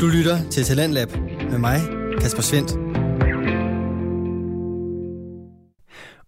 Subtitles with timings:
[0.00, 1.08] Du lytter til Talentlab
[1.50, 1.80] med mig,
[2.20, 2.72] Kasper Svendt.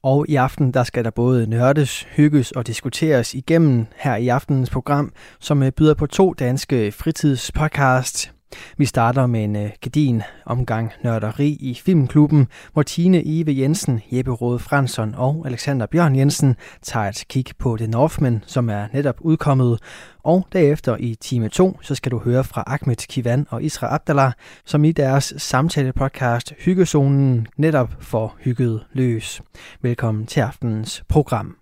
[0.02, 4.70] Og i aften der skal der både nørdes, hygges og diskuteres igennem her i aftenens
[4.70, 8.32] program, som øh, byder på to danske fritidspodcasts.
[8.76, 14.30] Vi starter med en uh, gedin omgang nørderi i Filmklubben, hvor Tine Ive Jensen, Jeppe
[14.30, 19.16] Rode Fransson og Alexander Bjørn Jensen tager et kig på The Northman, som er netop
[19.20, 19.80] udkommet.
[20.28, 24.32] Og derefter i time 2, så skal du høre fra Ahmed Kivan og Isra Abdallah,
[24.64, 29.42] som i deres samtale-podcast Hyggezonen netop får hygget løs.
[29.82, 31.56] Velkommen til aftenens program.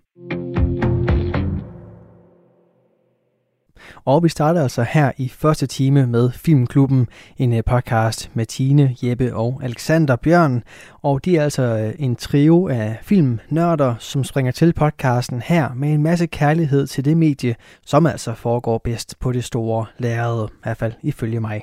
[4.05, 8.95] Og vi starter altså her i første time med Filmklubben, en øh, podcast med Tine,
[9.03, 10.63] Jeppe og Alexander Bjørn.
[11.01, 15.93] Og de er altså øh, en trio af filmnørder, som springer til podcasten her med
[15.93, 17.55] en masse kærlighed til det medie,
[17.85, 21.61] som altså foregår bedst på det store lærred, i hvert fald ifølge mig.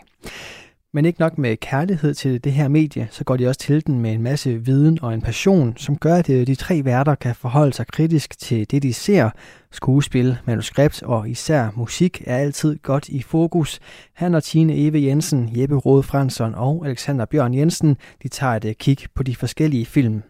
[0.94, 4.00] Men ikke nok med kærlighed til det her medie, så går de også til den
[4.00, 7.34] med en masse viden og en passion, som gør, at øh, de tre værter kan
[7.34, 9.30] forholde sig kritisk til det, de ser.
[9.72, 13.80] Skuespil, manuskript og især musik er altid godt i fokus.
[14.14, 18.64] Han og Tine Eve Jensen, Jeppe Rode Fransson og Alexander Bjørn Jensen, de tager et
[18.64, 20.22] øh, kig på de forskellige film.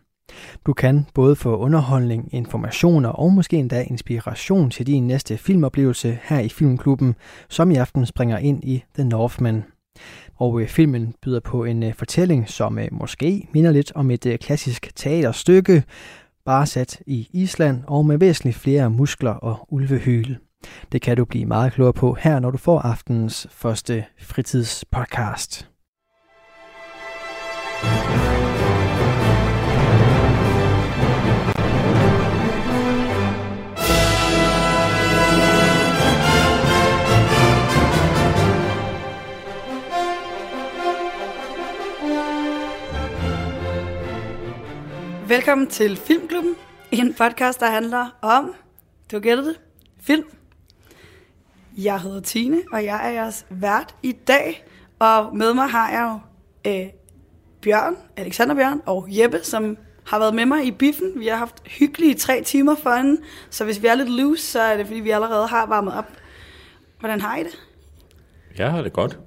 [0.67, 6.41] Du kan både få underholdning, informationer og måske endda inspiration til din næste filmoplevelse her
[6.41, 7.15] i Filmklubben,
[7.48, 9.65] som i aften springer ind i The Northman.
[10.37, 14.27] Og øh, filmen byder på en øh, fortælling, som øh, måske minder lidt om et
[14.27, 15.83] øh, klassisk teaterstykke,
[16.45, 20.35] bare sat i Island og med væsentligt flere muskler og ulvehyl.
[20.93, 25.73] Det kan du blive meget klogere på her, når du får aftenens første fritidspodcast.
[45.35, 46.55] Velkommen til Filmklubben,
[46.92, 48.55] en podcast, der handler om,
[49.13, 49.61] du gætter det,
[50.01, 50.25] film.
[51.77, 54.64] Jeg hedder Tine, og jeg er jeres vært i dag.
[54.98, 56.19] Og med mig har jeg jo
[56.70, 56.86] øh,
[57.63, 59.77] Bjørn, Alexander Bjørn og Jeppe, som
[60.07, 61.13] har været med mig i biffen.
[61.17, 63.20] Vi har haft hyggelige tre timer for hende,
[63.51, 66.13] så hvis vi er lidt loose, så er det fordi, vi allerede har varmet op.
[67.01, 67.63] Hvordan har I det?
[68.58, 69.19] Jeg har det godt.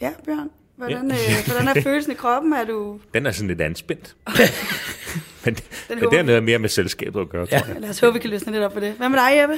[0.00, 0.50] Ja, Bjørn.
[0.76, 1.14] Hvordan, ja.
[1.14, 2.52] øh, hvordan er følelsen i kroppen?
[2.52, 3.00] Er du...
[3.14, 4.16] Den er sådan lidt anspændt.
[5.44, 5.62] men, Den
[6.00, 7.80] men det er noget mere med selskabet at gøre, tror jeg.
[7.80, 8.92] Lad os håbe, vi kan løsne lidt op på det.
[8.92, 9.54] Hvad med dig, Jeppe?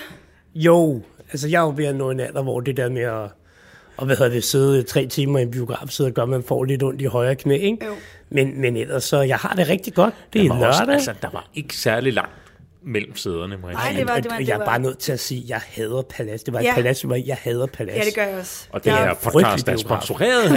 [0.55, 3.29] Jo, altså jeg er jo ved at nå en alder, hvor det der med at,
[3.97, 6.43] og hvad hedder det, sidde tre timer i en biograf, sidde og gøre, at man
[6.43, 7.87] får lidt ondt i højre knæ, ikke?
[7.87, 7.93] Jo.
[8.31, 10.15] Men, men ellers så, jeg har det rigtig godt.
[10.33, 10.95] Det er var, også, lørdag.
[10.95, 12.33] altså, der var ikke særlig langt
[12.87, 15.13] mellem sæderne, må jeg Nej, det var- det var- det jeg er bare nødt til
[15.13, 16.43] at sige, at jeg hader palads.
[16.43, 16.75] Det var et Ja.
[16.75, 17.97] palads, hvor jeg hader palads.
[17.99, 18.67] Ja, det gør jeg også.
[18.71, 20.43] Og det jeg, her podcast er sponsoreret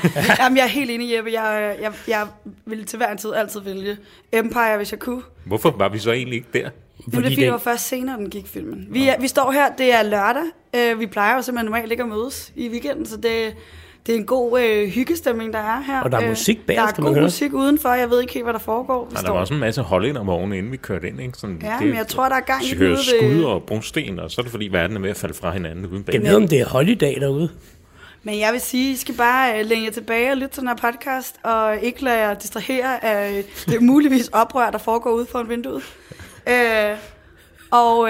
[0.40, 1.30] Jamen, jeg er helt enig, Jeppe.
[1.32, 2.26] Jeg, jeg, jeg
[2.66, 3.96] ville til hver en tid altid vælge
[4.32, 5.22] Empire, hvis jeg kunne.
[5.44, 6.70] Hvorfor var vi så egentlig ikke der?
[6.70, 8.86] Fordi det er fordi, det- det var først senere, den gik filmen.
[8.90, 10.42] Vi, er, vi står her, det er lørdag.
[10.92, 13.54] Uh, vi plejer jo simpelthen normalt ikke at mødes i weekenden, så det,
[14.06, 16.00] det er en god uh, hyggestemning, der er her.
[16.00, 17.22] Og der er Øh, musik bag Der er god høre.
[17.22, 17.88] musik udenfor.
[17.88, 19.04] Jeg ved ikke helt, hvad der foregår.
[19.08, 21.20] Vi Nej, der var også en masse hollændervogne, inden vi kørte ind.
[21.20, 21.38] Ikke?
[21.38, 24.30] Sådan, Ja, men jeg tror, der er gang i ude ved- skud og brunsten, og
[24.30, 26.14] så er det fordi, verden er ved at falde fra hinanden uden bag.
[26.14, 27.48] Jeg ved, om det er holiday derude.
[28.22, 30.68] Men jeg vil sige, I skal bare uh, læne jer tilbage og lytte til den
[30.68, 35.26] her podcast, og ikke lade jer distrahere af øh, det muligvis oprør, der foregår ude
[35.26, 35.82] foran vinduet.
[36.46, 36.98] Uh,
[37.70, 38.08] og uh,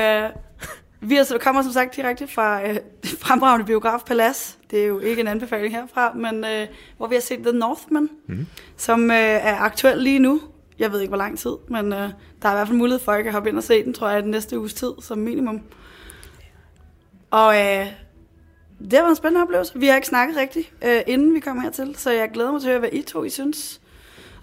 [1.02, 2.76] vi er, så kommer som sagt direkte fra uh,
[3.24, 4.56] fremragende biograf Palace.
[4.70, 8.08] Det er jo ikke en anbefaling herfra, men uh, hvor vi har set The Northman,
[8.26, 8.46] mm.
[8.76, 10.40] som uh, er aktuel lige nu.
[10.78, 13.12] Jeg ved ikke, hvor lang tid, men uh, der er i hvert fald mulighed for,
[13.12, 15.18] at jeg kan hoppe ind og se den, tror jeg, den næste uges tid som
[15.18, 15.60] minimum.
[17.30, 17.86] Og uh,
[18.82, 19.78] det været en spændende oplevelse.
[19.78, 22.68] Vi har ikke snakket rigtigt, øh, inden vi kom hertil, så jeg glæder mig til
[22.68, 23.80] at høre, hvad I to I synes.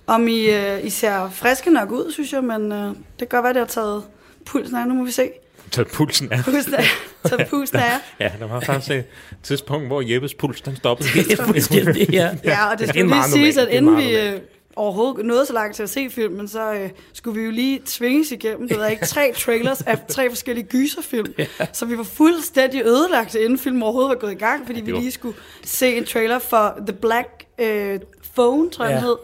[0.07, 3.43] Om I, øh, I ser friske nok ud, synes jeg, men øh, det kan godt
[3.43, 4.03] være, det har taget
[4.45, 4.87] pulsen af.
[4.87, 5.31] Nu må vi se.
[5.71, 6.43] Så pulsen er...
[6.43, 6.83] Pulsen af,
[7.25, 7.91] taget pulsen af.
[8.19, 9.05] Ja, der var faktisk et
[9.43, 11.39] tidspunkt, hvor Jeppes puls den stoppede Det helt.
[11.39, 12.29] er fuldstændig, ja.
[12.43, 14.39] Ja, og det skulle lige meget siges, at inden vi øh,
[14.75, 18.31] overhovedet nåede så langt til at se filmen, så øh, skulle vi jo lige tvinges
[18.31, 21.33] igennem, det ved jeg ikke, tre trailers af tre forskellige gyserfilm.
[21.73, 24.93] Så vi var fuldstændig ødelagt, inden filmen overhovedet var gået i gang, fordi vi det
[24.93, 27.27] var- lige skulle se en trailer for The Black
[27.59, 27.99] øh,
[28.35, 29.07] Phone, tror jeg, den Ja.
[29.07, 29.15] hed.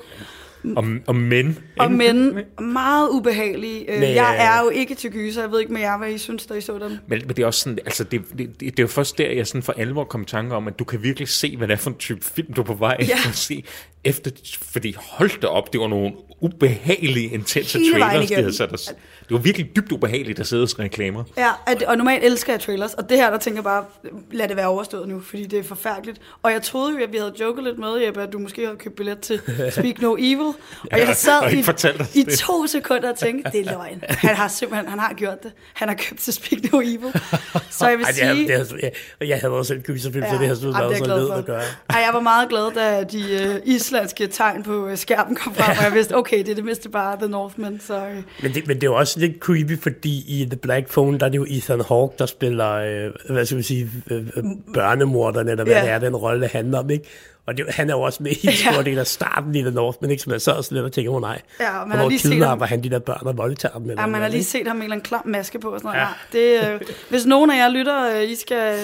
[0.75, 1.57] Og, og men...
[1.79, 3.91] Og men meget ubehagelige.
[3.93, 5.41] Øh, Men, jeg er jo ikke til gyser.
[5.41, 6.99] Jeg ved ikke med jer, hvad I synes, da I så den.
[7.07, 9.47] Men, men det er også sådan, altså det, det, det, er jo først der, jeg
[9.47, 11.89] sådan for alvor kom tanke om, at du kan virkelig se, hvad det er for
[11.89, 13.17] en type film, du er på vej Ja.
[13.29, 13.63] at se.
[14.03, 14.31] efter,
[14.61, 18.93] fordi hold da op, det var nogle ubehagelige, intense Hele trailers, de havde sat os.
[19.29, 21.23] Det var virkelig dybt ubehageligt at sidde og reklamer.
[21.37, 23.85] Ja, at, og normalt elsker jeg trailers, og det her, der tænker jeg bare,
[24.31, 26.21] lad det være overstået nu, fordi det er forfærdeligt.
[26.43, 28.77] Og jeg troede jo, at vi havde joket lidt med, Jeppe, at du måske havde
[28.77, 29.41] købt billet til
[29.71, 30.39] Speak No Evil.
[30.45, 30.55] Og
[30.91, 31.59] Ja, jeg sad og i,
[32.19, 32.39] i det.
[32.39, 34.03] to sekunder og tænkte, det er løgn.
[34.09, 35.51] Han har simpelthen, han har gjort det.
[35.73, 37.21] Han har købt til Speak No Evil.
[37.69, 38.51] Så jeg vil Ej, det, sige...
[38.53, 38.89] er, det er,
[39.19, 41.19] jeg, jeg havde også selv gyserfilm, ja, så det har sådan været så jeg glad
[41.19, 41.33] led for.
[41.33, 41.61] at gøre.
[41.89, 45.77] Ej, jeg var meget glad, da de øh, islandske tegn på øh, skærmen kom frem,
[45.77, 47.95] og jeg vidste, okay, det er det mindste bare The Northman, så...
[47.97, 51.19] Øh, Men det, men det er jo også lidt creepy, fordi i The Black Phone,
[51.19, 54.43] der er det jo Ethan Hawke, der spiller, øh, hvad skal vi sige, øh, øh,
[54.73, 55.81] børnemorderne, eller hvad Ja.
[55.81, 57.05] det er, den rolle, handler om, ikke?
[57.45, 58.81] Og det, han er jo også med i en stor Ja.
[58.81, 60.23] del af starten i The Northman, ikke?
[60.23, 62.45] Så man så også lidt og tænker, oh nej, Ja, og man har lige set
[62.45, 63.89] ham- han de der børn og voldtager dem?
[63.89, 64.49] Eller Ja, man har lige ikke?
[64.49, 66.07] set ham med en eller anden klam maske på og sådan noget.
[66.33, 66.59] Ja.
[66.63, 66.69] Ja.
[66.71, 68.75] Det, øh, hvis nogen af jer lytter, øh, I skal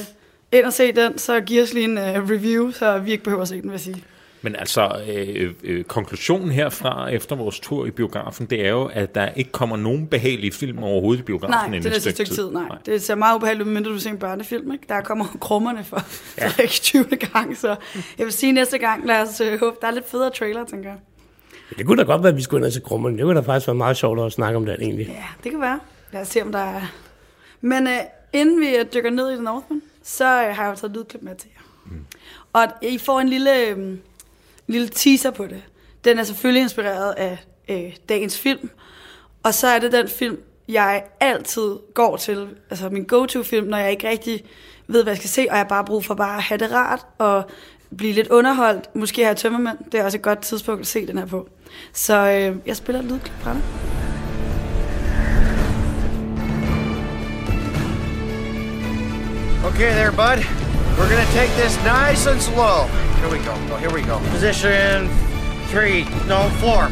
[0.51, 3.41] ind og se den, så giv os lige en øh, review, så vi ikke behøver
[3.41, 4.03] at se den, vil jeg sige.
[4.41, 9.15] Men altså, øh, øh, konklusionen herfra efter vores tur i biografen, det er jo, at
[9.15, 12.31] der ikke kommer nogen behagelige film overhovedet i biografen Nej, inden det er et stykke
[12.31, 12.51] tid.
[12.51, 12.77] Nej.
[12.85, 14.71] Det ser meget ubehageligt ud, medmindre du ser en børnefilm.
[14.71, 14.85] Ikke?
[14.89, 16.03] Der kommer krummerne for,
[16.37, 16.47] ja.
[16.47, 17.03] for ikke 20.
[17.03, 17.75] gang, så
[18.17, 20.89] jeg vil sige næste gang, lad os øh, håbe, der er lidt federe trailer, tænker
[20.89, 20.99] jeg.
[21.77, 23.17] Det kunne da godt være, at vi skulle ind se Grummen.
[23.17, 25.07] Det kunne da faktisk være meget sjovt at snakke om det egentlig.
[25.07, 25.79] Ja, det kan være.
[26.11, 26.81] Lad os se, om der er...
[27.61, 27.93] Men øh,
[28.33, 30.97] inden vi øh, dykker ned i The Northman, så øh, har jeg jo taget et
[30.97, 31.61] lydklip med til jer.
[31.85, 32.05] Mm.
[32.53, 33.97] Og I får en lille, øh,
[34.71, 35.63] lille teaser på det.
[36.03, 37.37] Den er selvfølgelig inspireret af
[37.69, 38.69] øh, dagens film.
[39.43, 40.37] Og så er det den film,
[40.67, 42.47] jeg altid går til.
[42.69, 44.43] Altså min go-to-film, når jeg ikke rigtig
[44.87, 46.71] ved, hvad jeg skal se, og jeg har bare brug for bare at have det
[46.71, 47.43] rart og
[47.97, 48.95] blive lidt underholdt.
[48.95, 49.77] Måske have tømmermænd.
[49.91, 51.49] Det er også et godt tidspunkt at se den her på.
[51.93, 53.61] Så øh, jeg spiller et lydklip fra dig.
[59.65, 60.70] Okay there, bud.
[61.01, 62.85] We're gonna take this nice and slow.
[63.19, 63.53] Here we go.
[63.73, 64.19] Oh, here we go.
[64.31, 65.09] Position
[65.71, 66.03] three.
[66.27, 66.89] No, four.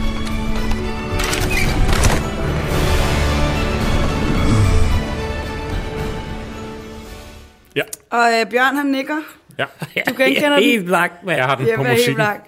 [7.75, 9.17] Ja, Og øh, Bjørn, han nikker.
[9.57, 9.65] ja.
[10.09, 10.63] Du genkender den?
[10.63, 11.37] Helt lagt, mand.
[11.37, 12.15] Jeg har den på Jeppe er helt musikken.
[12.15, 12.41] blank.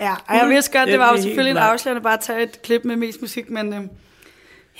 [0.00, 1.72] Ja, og jeg vidste godt, det var jo Fuldstændig selvfølgelig en blank.
[1.72, 3.80] afslørende bare at tage et klip med mest musik, men øh,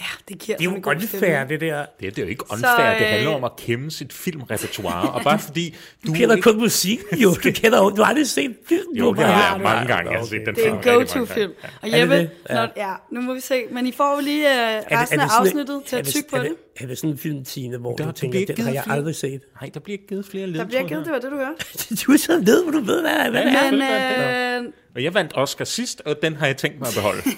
[0.01, 1.49] ja, det giver Det er jo en god unfair, stemning.
[1.49, 1.87] det der.
[2.01, 3.91] Det, er- det er jo ikke unfair, Så, så, det øh, handler om at kæmme
[3.91, 5.71] sit filmrepertoire, og bare fordi
[6.07, 6.51] du, Du kender ikke...
[6.51, 7.31] kun musik, jo.
[7.45, 8.95] Du kender jo, du har aldrig set film.
[8.95, 10.11] Jo, det har jeg du mange gange.
[10.11, 11.53] Jeg har set den Det er en go-to-film.
[11.83, 12.31] Og Jeppe, det?
[12.51, 12.55] Ja.
[12.55, 13.63] Når, ja, nu må vi se.
[13.71, 16.45] Men I får jo lige øh, resten af afsnittet til at tykke på det.
[16.45, 16.83] det.
[16.83, 18.97] Er det sådan en film, Tine, hvor Der- du der tænker, den har jeg flere-
[18.97, 19.41] aldrig set?
[19.61, 21.65] Nej, der bliver ikke givet flere Der ledtråde bliver givet, det var det, du hørte.
[22.07, 23.11] Du er så ved, hvor du ved, hvad
[23.43, 23.61] det er.
[23.61, 24.61] Er.
[24.61, 27.23] Men, øh, Og jeg vandt Oscar sidst, og den har jeg tænkt mig at beholde.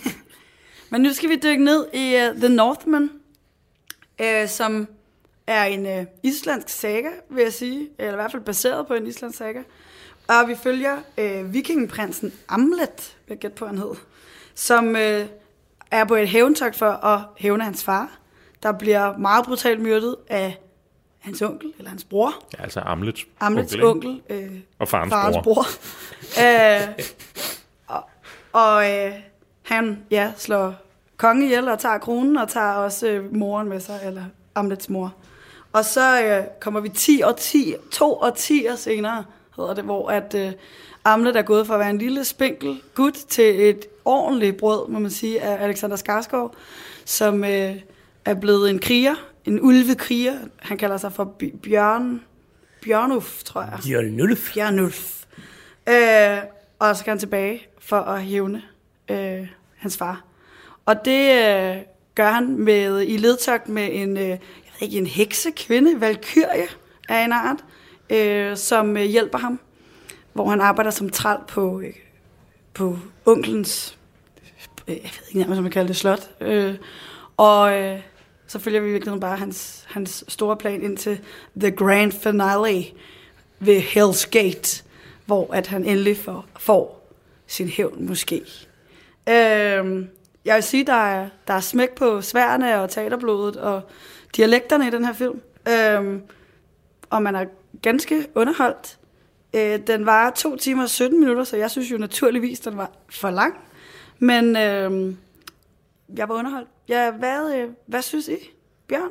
[0.91, 3.11] men nu skal vi dykke ned i uh, The Northman,
[4.23, 4.88] uh, som
[5.47, 7.88] er en uh, islandsk saga, vil jeg sige.
[7.99, 9.62] Eller i hvert fald baseret på en islandsk saga.
[10.29, 13.94] Og vi følger uh, vikingeprinsen Amlet, vil jeg gætte på, han hed,
[14.55, 15.27] som uh,
[15.91, 18.19] er på et hævntogt for at hævne hans far,
[18.62, 20.59] der bliver meget brutalt myrdet af
[21.19, 22.44] hans onkel, eller hans bror.
[22.59, 23.87] Ja, altså Amlets, Amlets ikke?
[23.87, 25.55] onkel, øh, Og farens, farens bror.
[25.55, 25.67] bror.
[26.43, 27.05] øh,
[27.87, 28.05] og
[28.53, 29.12] og øh,
[29.67, 30.75] han ja, slår
[31.17, 34.25] kongen ihjel og tager kronen og tager også øh, moren med sig, eller
[34.55, 35.15] Amlets mor.
[35.73, 39.25] Og så øh, kommer vi 10 og 10, to og 10 år senere,
[39.57, 40.53] hedder det, hvor at øh,
[41.05, 44.99] Amlet er gået fra at være en lille spinkel gut til et ordentligt brød, må
[44.99, 46.55] man sige, af Alexander Skarsgård,
[47.05, 47.77] som øh,
[48.25, 49.15] er blevet en kriger,
[49.45, 50.35] en ulvekriger.
[50.59, 51.25] Han kalder sig for
[51.63, 52.23] Bjørn,
[52.83, 53.79] Bjørnulf, tror jeg.
[53.91, 54.55] Jørgen Nulf.
[54.55, 55.25] Bjørnulf.
[55.89, 56.39] Øh,
[56.79, 58.63] og så skal han tilbage for at hævne
[59.10, 60.25] øh, hans far.
[60.86, 61.77] Og det øh,
[62.15, 64.39] gør han med i ledtogt med en, øh, jeg
[64.81, 66.67] ved ikke, en heksekvinde, valkyrie
[67.08, 67.65] af en art,
[68.10, 69.60] øh, som øh, hjælper ham,
[70.32, 71.94] hvor han arbejder som træl på, øh,
[72.75, 73.98] på onklens,
[74.89, 76.31] øh, jeg ved ikke nærmest, om man kalder det slot.
[76.41, 76.75] Øh,
[77.36, 78.01] og øh,
[78.46, 81.20] så følger vi i virkeligheden bare hans, hans store plan ind til
[81.60, 82.84] The Grand Finale
[83.58, 84.84] ved Hell's Gate,
[85.27, 87.13] hvor at han endelig får, får
[87.46, 88.43] sin hævn måske.
[89.29, 90.09] Øhm,
[90.45, 93.83] jeg vil sige, der er, der er smæk på sværene og teaterblodet og
[94.37, 95.41] dialekterne i den her film.
[95.69, 96.23] Øhm,
[97.11, 97.45] og man er
[97.83, 98.99] ganske underholdt.
[99.55, 102.91] Øh, den var 2 timer og 17 minutter, så jeg synes jo naturligvis, den var
[103.11, 103.55] for lang.
[104.19, 105.17] Men øhm,
[106.17, 106.69] jeg var underholdt.
[106.89, 108.51] Ja, hvad, øh, hvad synes I,
[108.89, 109.11] Bjørn?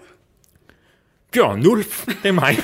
[1.35, 2.57] Bjørn Nulf, det er mig.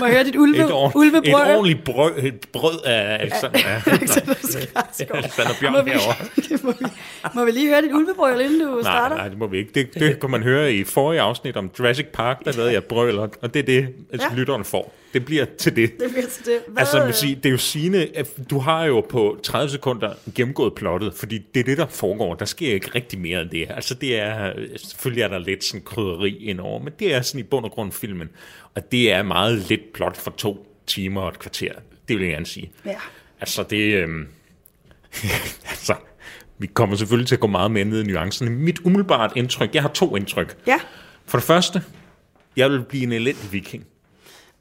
[0.00, 1.32] Må jeg høre dit ulve, Et, or- et ulvebrød?
[1.56, 3.82] ordentligt brød, et brød af Alexander, ja.
[5.14, 6.14] Alexander må Bjørn vi, herovre.
[6.64, 6.86] må, vi,
[7.34, 9.16] må vi lige høre dit ulvebrøl, inden du Nej, starter?
[9.16, 9.70] nej, det må vi ikke.
[9.74, 13.18] Det, det kan man høre i forrige afsnit om Jurassic Park, der lavede jeg brøl,
[13.18, 14.18] og det er det, Ja.
[14.30, 14.34] ja.
[14.36, 14.94] lytteren får.
[15.12, 16.00] Det bliver til det.
[16.00, 16.58] Det bliver til det.
[16.68, 20.14] Hvad, Altså, man sige, det er jo sigende, at du har jo på 30 sekunder
[20.34, 22.34] gennemgået plottet, fordi det er det, der foregår.
[22.34, 23.66] Der sker ikke rigtig mere end det.
[23.70, 27.42] Altså, det er, selvfølgelig er der lidt sådan krydderi indover, men det er sådan i
[27.42, 28.28] bund og grund filmen.
[28.74, 31.72] Og det er meget lidt plot for to timer og et kvarter.
[32.08, 32.70] Det vil jeg gerne sige.
[32.86, 32.96] Ja.
[33.40, 33.94] Altså, det...
[33.94, 34.26] Øhm,
[35.70, 35.94] altså,
[36.58, 38.50] vi kommer selvfølgelig til at gå meget mere ned i nuancerne.
[38.50, 40.56] Mit umiddelbart indtryk, jeg har to indtryk.
[40.66, 40.80] Ja.
[41.26, 41.82] For det første,
[42.56, 43.86] jeg vil blive en elendig viking.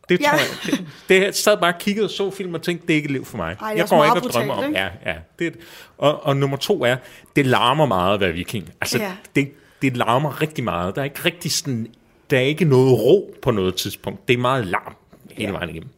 [0.09, 0.29] Det Ja.
[0.29, 0.47] tror jeg.
[0.65, 3.05] Det, det, jeg sad bare og kiggede og så film og tænkte, det er ikke
[3.07, 3.57] et liv for mig.
[3.61, 4.73] Ej, jeg går ikke og drømmer om.
[4.73, 5.15] Ja, ja.
[5.39, 5.55] Det,
[5.97, 6.95] og, og nummer to er,
[7.35, 8.69] det larmer meget at være viking.
[8.81, 9.11] Altså, Ja.
[9.35, 10.95] det, det larmer rigtig meget.
[10.95, 11.87] Der er ikke rigtig sådan,
[12.29, 14.27] der er ikke noget ro på noget tidspunkt.
[14.27, 14.95] Det er meget larm
[15.31, 15.89] hele vejen igennem.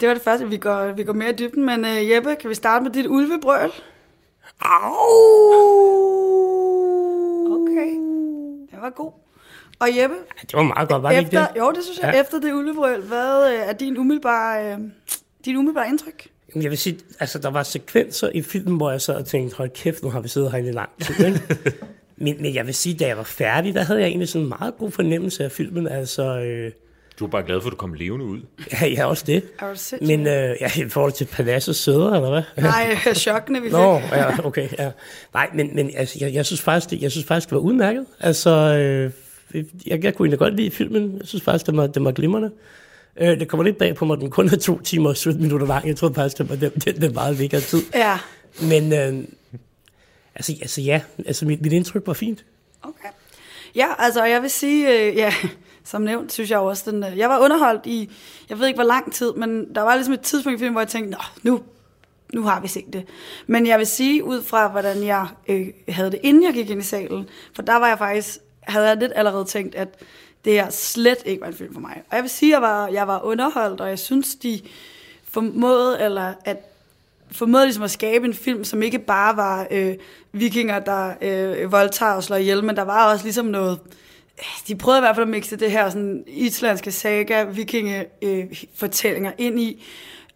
[0.00, 1.66] Det var det første, vi går, vi går mere i dybden.
[1.66, 3.70] Men uh, Jeppe, kan vi starte med dit ulvebrøl?
[7.56, 7.90] Okay.
[8.70, 9.12] Det var god.
[9.78, 11.58] Og Jeppe, Det var meget godt, var det ikke efter, det?
[11.58, 12.20] jo, det synes jeg, Ja.
[12.20, 14.78] efter det ulvebrøl, hvad øh, er din umiddelbare, øh,
[15.44, 16.26] din umiddelbare indtryk?
[16.54, 19.70] Jeg vil sige, altså der var sekvenser i filmen, hvor jeg sad og tænkte, hold
[19.70, 21.26] kæft, nu har vi siddet herinde i lang tid.
[21.26, 21.40] Ikke?
[22.16, 24.48] men, men jeg vil sige, da jeg var færdig, der havde jeg egentlig sådan en
[24.48, 25.88] meget god fornemmelse af filmen.
[25.88, 26.72] Altså, øh,
[27.18, 28.40] Du er bare glad for, at du kom levende ud.
[28.72, 29.42] ja, ja, også det.
[29.58, 29.66] Er
[30.00, 30.04] du?
[30.06, 32.42] Men øh, ja, i forhold til Paladsets sæder, eller hvad?
[32.64, 33.72] Nej, chokkene vi fik.
[33.72, 34.90] Nå, ja, okay, ja.
[35.34, 38.06] Nej, men, men altså, jeg, jeg, synes faktisk, det, jeg synes faktisk, det var udmærket.
[38.20, 39.10] Altså, øh,
[39.54, 41.16] jeg, jeg kunne egentlig godt lide filmen.
[41.18, 42.50] Jeg synes faktisk, den var, den var glimrende.
[43.20, 45.66] Øh, det kommer lidt bag på mig, den kun er to timer og 17 minutter
[45.66, 45.88] lang.
[45.88, 47.82] Jeg troede faktisk, det var den, den, den meget længere tid.
[47.94, 48.18] Ja,
[48.62, 49.24] Men øh,
[50.34, 52.44] altså, altså ja, altså mit, mit indtryk var fint.
[52.82, 53.08] okay.
[53.74, 55.34] Ja, altså jeg vil sige, øh, ja,
[55.84, 58.10] som nævnt, synes jeg også, den, øh, jeg var underholdt i,
[58.50, 60.80] jeg ved ikke hvor lang tid, men der var ligesom et tidspunkt i filmen, hvor
[60.80, 61.60] jeg tænkte, Nå, nu,
[62.34, 63.04] nu har vi set det.
[63.46, 66.80] Men jeg vil sige, ud fra hvordan jeg øh, havde det, inden jeg gik ind
[66.80, 69.88] i salen, for der var jeg faktisk, havde jeg lidt allerede tænkt, at
[70.44, 72.02] det her slet ikke var en film for mig.
[72.10, 74.60] Og jeg vil sige, at jeg var, jeg var underholdt, og jeg synes, de
[75.30, 76.56] formåede, eller at
[77.30, 79.94] formåede ligesom at skabe en film, som ikke bare var øh,
[80.32, 83.78] vikinger, der øh, voldtager og slår ihjel, men der var også ligesom noget...
[84.68, 88.44] De prøvede i hvert fald at mixe det her sådan islandske saga, vikinge øh,
[88.74, 89.84] fortællinger ind i.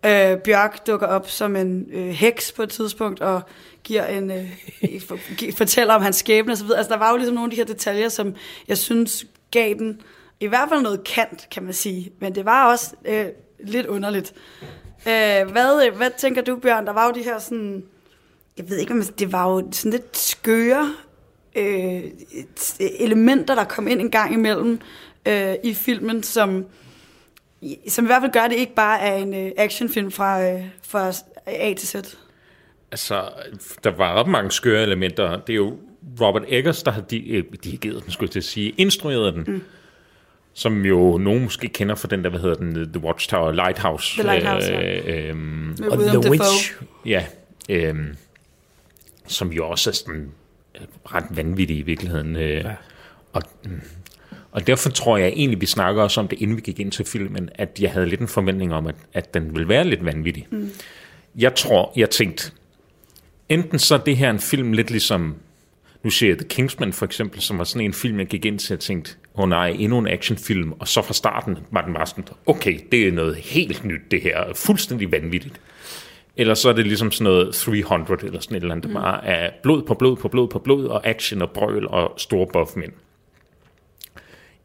[0.07, 3.41] Øh, Bjørk dukker op som en øh, heks på et tidspunkt og
[3.85, 4.47] giver en øh,
[5.09, 6.67] for, gi- fortæller om hans skæbne osv.
[6.77, 8.35] Altså der var jo ligesom nogle af de her detaljer, som
[8.69, 10.01] jeg synes gav den
[10.41, 12.13] i hvert fald noget kant, kan man sige.
[12.19, 13.27] Men det var også øh,
[13.65, 14.33] lidt underligt.
[15.07, 16.87] Øh, hvad, øh, hvad tænker du, Bjørn?
[16.87, 17.85] Der var jo de her sådan...
[18.57, 20.95] Jeg ved ikke, man, det var jo sådan lidt skøre
[21.57, 22.03] øh,
[22.79, 24.81] elementer, der kom ind en gang imellem
[25.27, 26.65] øh, i filmen, som,
[27.89, 31.13] som i hvert fald gør, det ikke bare er en øh, actionfilm fra, øh, fra
[31.47, 31.95] A til Z.
[32.93, 33.29] Altså,
[33.85, 35.41] der var ret mange skøre elementer.
[35.41, 35.79] Det er jo
[36.21, 39.45] Robert Eggers, der har di- øh, dirigeret den, skulle jeg til at sige, instrueret den.
[39.47, 39.63] Mm.
[40.53, 44.23] Som jo nogen måske kender fra den der, hvad hedder den, The Watchtower, Lighthouse.
[44.23, 45.39] The Lighthouse, øh, øhm,
[45.79, 46.31] Med Og William The.
[46.31, 46.73] Witch,
[47.07, 47.27] ja,
[47.69, 48.17] øhm,
[49.27, 50.33] som jo også er sådan
[50.75, 50.81] øh,
[51.15, 52.37] ret vanvittig i virkeligheden.
[52.37, 52.73] Øh, ja.
[53.33, 53.81] og, mm,
[54.53, 57.05] og derfor tror jeg egentlig, vi snakker også om det, inden vi gik ind til
[57.05, 60.47] filmen, at jeg havde lidt en forventning om, at, at den ville være lidt vanvittig.
[60.51, 60.71] Mm.
[61.37, 62.53] Jeg tror, jeg tænkte,
[63.49, 65.35] enten så er det her en film lidt ligesom,
[66.03, 68.59] nu ser jeg The Kingsman for eksempel, som var sådan en film, jeg gik ind
[68.59, 71.95] til og tænkte, åh oh nej, endnu en actionfilm, og så fra starten var den
[71.95, 75.61] bare sådan, okay, det er noget helt nyt det her, fuldstændig vanvittigt.
[76.37, 79.27] Eller så er det ligesom sådan noget 300 eller sådan et eller andet, der bare
[79.27, 82.93] er blod på blod på blod på blod, og action og brøl og store buffmænd.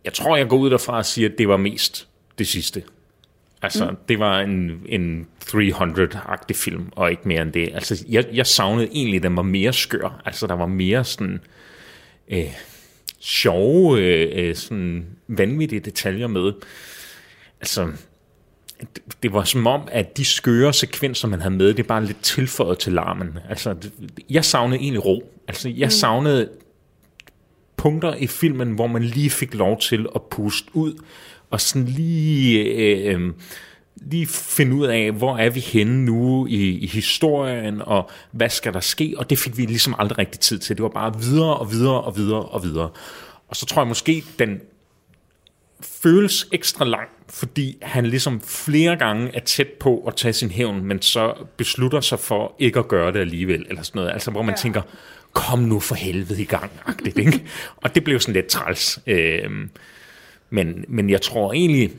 [0.05, 2.07] Jeg tror, jeg går ud derfra og siger, at det var mest
[2.37, 2.83] det sidste.
[3.61, 3.97] Altså, mm.
[4.09, 7.69] det var en, en 300-agtig film, og ikke mere end det.
[7.73, 10.21] Altså, jeg, jeg savnede egentlig, at den var mere skør.
[10.25, 11.39] Altså, der var mere sådan
[12.27, 12.53] øh,
[13.19, 16.53] sjove, øh, øh, sådan vanvittige detaljer med.
[17.61, 17.91] Altså,
[18.79, 22.05] det, det var som om, at de skøre sekvenser, man havde med, det er bare
[22.05, 23.37] lidt tilføjet til larmen.
[23.49, 23.91] Altså, det,
[24.29, 25.31] jeg savnede egentlig ro.
[25.47, 25.91] Altså, jeg mm.
[25.91, 26.49] savnede
[27.85, 30.93] punkter i filmen, hvor man lige fik lov til at puste ud,
[31.49, 33.33] og sådan lige, øh, øh,
[33.95, 38.73] lige finde ud af, hvor er vi henne nu i, i historien, og hvad skal
[38.73, 40.77] der ske, og det fik vi ligesom aldrig rigtig tid til.
[40.77, 42.89] Det var bare videre og videre og videre og videre.
[43.47, 44.59] Og så tror jeg måske, den
[45.81, 50.85] føles ekstra lang, fordi han ligesom flere gange er tæt på at tage sin hævn,
[50.85, 54.13] men så beslutter sig for ikke at gøre det alligevel, eller sådan noget.
[54.13, 54.61] Altså, hvor man ja.
[54.61, 54.81] tænker,
[55.35, 57.43] kom nu for helvede i gang, agtigt, ikke?
[57.77, 58.99] Og det blev sådan lidt træls.
[59.07, 59.69] Øhm,
[60.49, 61.91] men, men jeg tror egentlig,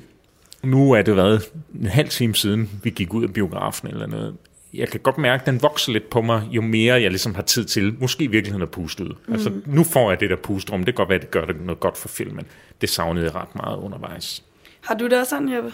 [0.63, 1.43] nu er det været
[1.81, 4.37] en halv time siden, vi gik ud af biografen eller noget.
[4.75, 7.43] Jeg kan godt mærke, at den vokser lidt på mig, jo mere jeg ligesom har
[7.43, 9.15] tid til, måske i virkeligheden at puste ud.
[9.27, 9.33] Mm.
[9.33, 10.81] Altså, nu får jeg det der pusterum.
[10.81, 12.47] Det kan godt være, at det gør det noget godt for filmen.
[12.81, 14.43] Det savnede jeg ret meget undervejs.
[14.81, 15.73] Har du det også sådan, Jeppe?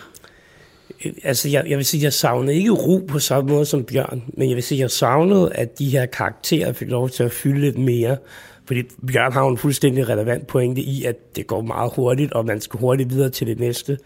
[1.25, 4.49] Altså, jeg, jeg vil sige, jeg savnede ikke ro på samme måde som Bjørn, men
[4.49, 7.79] jeg vil sige, jeg savnede, at de her karakterer fik lov til at fylde lidt
[7.79, 8.17] mere.
[8.65, 12.47] Fordi Bjørn har jo en fuldstændig relevant pointe i, at det går meget hurtigt, og
[12.47, 13.99] man skal hurtigt videre til det næste.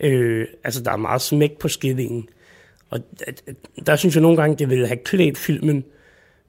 [0.00, 2.28] Øh, altså, der er meget smæk på skillingen.
[2.90, 3.54] Og at, at,
[3.86, 5.84] der synes jeg nogle gange, det ville have klædt filmen,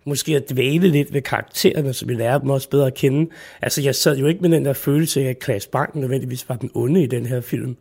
[0.05, 3.29] måske at dvæle lidt ved karaktererne, så vi lærer dem også bedre at kende.
[3.61, 6.55] Altså, jeg sad jo ikke med den der følelse af, at Klaas Bang nødvendigvis var
[6.55, 7.77] den onde i den her film.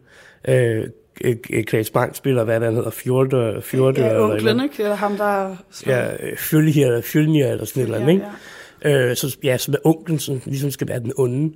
[0.48, 0.84] Øh,
[1.24, 4.82] øh, Klaas Bang spiller, hvad der hedder, Fjorte, Fjorte Ja, eller, onklen, eller, ikke?
[4.82, 5.56] Eller ham, der...
[5.86, 6.06] ja,
[6.36, 8.24] Fjølnir, Fjølnir eller sådan et eller andet, ikke?
[8.24, 8.30] Ja,
[8.84, 11.54] Øh, så, ja, som er onklen, som ligesom skal være den onde.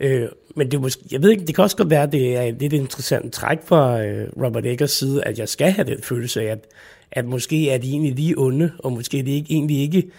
[0.00, 2.56] Øh, men det måske, jeg ved ikke, det kan også godt være, det er et
[2.60, 6.46] lidt interessant træk fra øh, Robert Eggers side, at jeg skal have den følelse af,
[6.46, 6.66] at,
[7.12, 10.10] at måske er de egentlig lige onde, og måske er det ikke, egentlig ikke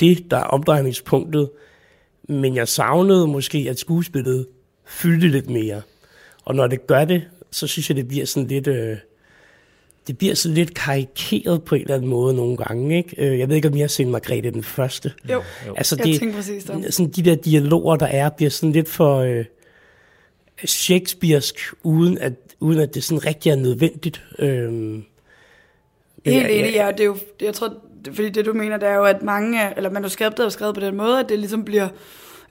[0.00, 1.50] det, der er omdrejningspunktet.
[2.28, 4.46] Men jeg savnede måske, at skuespillet
[4.86, 5.82] fyldte lidt mere.
[6.44, 8.66] Og når det gør det, så synes jeg, det bliver sådan lidt...
[8.66, 8.96] Øh,
[10.06, 13.14] det bliver sådan lidt karikeret på en eller anden måde nogle gange, ikke?
[13.32, 15.12] Øh, Jeg ved ikke, om I har set Margrethe den første.
[15.30, 15.42] Jo,
[15.76, 16.94] Altså, jeg det, tænker præcis det.
[16.94, 19.44] sådan de der dialoger, der er, bliver sådan lidt for øh,
[20.64, 24.24] shakespearsk, uden at, uden at det sådan rigtig er nødvendigt.
[24.38, 25.04] Øhm,
[26.24, 26.90] Helt enig, ja.
[26.90, 27.74] Det er jo, det, jeg tror,
[28.04, 30.74] det, fordi det du mener, det er jo, at mange, af- eller manuskriptet er skrevet
[30.74, 31.88] på den måde, at det ligesom bliver,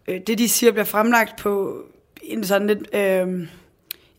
[0.07, 1.77] øh, det de siger, bliver fremlagt på
[2.23, 3.47] en sådan lidt, øh,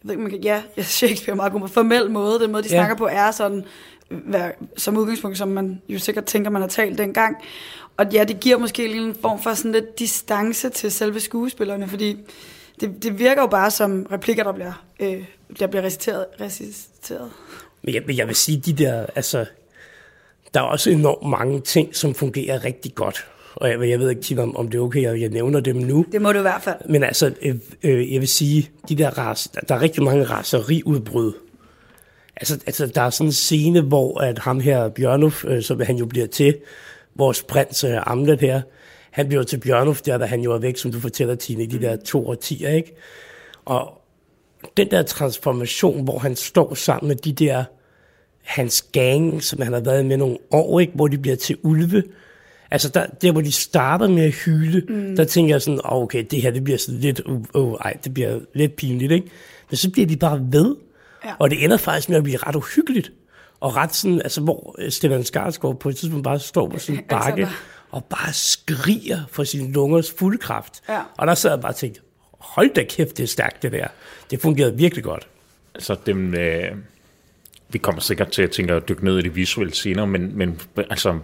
[0.06, 0.40] jeg ved ikke, man kan,
[0.76, 2.74] ja, Shakespeare er meget god på formel måde, den måde, de Ja.
[2.76, 3.64] snakker på, er sådan,
[4.08, 7.36] hvad, som udgangspunkt, som man jo sikkert tænker, man har talt dengang.
[7.96, 11.88] Og ja, det giver måske lige en form for sådan lidt distance til selve skuespillerne,
[11.88, 12.16] fordi
[12.80, 15.24] det, det virker jo bare som replikker, der bliver, øh,
[15.58, 16.26] der bliver reciteret.
[16.40, 17.30] reciteret.
[17.82, 19.44] Men jeg, jeg vil sige, de der, altså,
[20.54, 23.26] der er også enormt mange ting, som fungerer rigtig godt.
[23.56, 25.76] Og jeg, jeg ved ikke, Tina, om, om det er okay, at jeg nævner dem
[25.76, 26.06] nu.
[26.12, 26.76] Det må du i hvert fald.
[26.88, 31.32] Men altså, øh, øh, jeg vil sige, de der ras, der er rigtig mange raseriudbrud.
[32.36, 35.96] Altså, altså, der er sådan en scene, hvor at ham her, Bjørnuf, øh, som han
[35.96, 36.56] jo bliver til,
[37.14, 38.62] vores prins øh, Amlet her,
[39.10, 41.66] han bliver til Bjørnuf, der da han jo er væk, som du fortæller, Tine, i
[41.66, 42.96] de der to årtier, ikke?
[43.64, 44.02] Og
[44.76, 47.64] den der transformation, hvor han står sammen med de der,
[48.42, 50.92] hans gang, som han har været med nogle år, ikke?
[50.94, 52.02] hvor de bliver til ulve.
[52.70, 55.16] Altså der, der hvor de starter med at hyle, mm.
[55.16, 57.96] der tænker jeg sådan, oh, okay, det her det bliver sådan lidt, uh, uh, ej,
[58.04, 59.26] det bliver lidt pinligt, ikke?
[59.70, 60.76] Men så bliver de bare ved,
[61.24, 61.32] Ja.
[61.38, 63.12] og det ender faktisk med at blive ret uhyggeligt.
[63.60, 66.94] Og ret sådan, altså hvor øh, Stellan Skarsgård på et tidspunkt bare står på sin
[66.98, 67.48] Altså, bakke, der-
[67.90, 70.82] og bare skriger for sine lungers fulde kraft.
[70.88, 71.00] Ja.
[71.18, 72.00] Og der sad jeg bare og tænkte,
[72.38, 73.86] hold da kæft, det er stærkt det der.
[74.30, 75.28] Det fungerede virkelig godt.
[75.74, 76.62] Altså dem, øh,
[77.68, 80.60] vi kommer sikkert til at tænke at dykke ned i det visuelle senere, men, men
[80.90, 81.18] altså,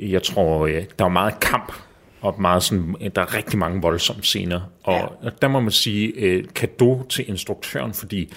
[0.00, 1.72] jeg tror, øh, der er meget kamp,
[2.20, 4.60] og meget sådan, der er rigtig mange voldsomme scener.
[4.82, 5.28] Og, Ja.
[5.42, 8.32] der må man sige, øh, kado til instruktøren, fordi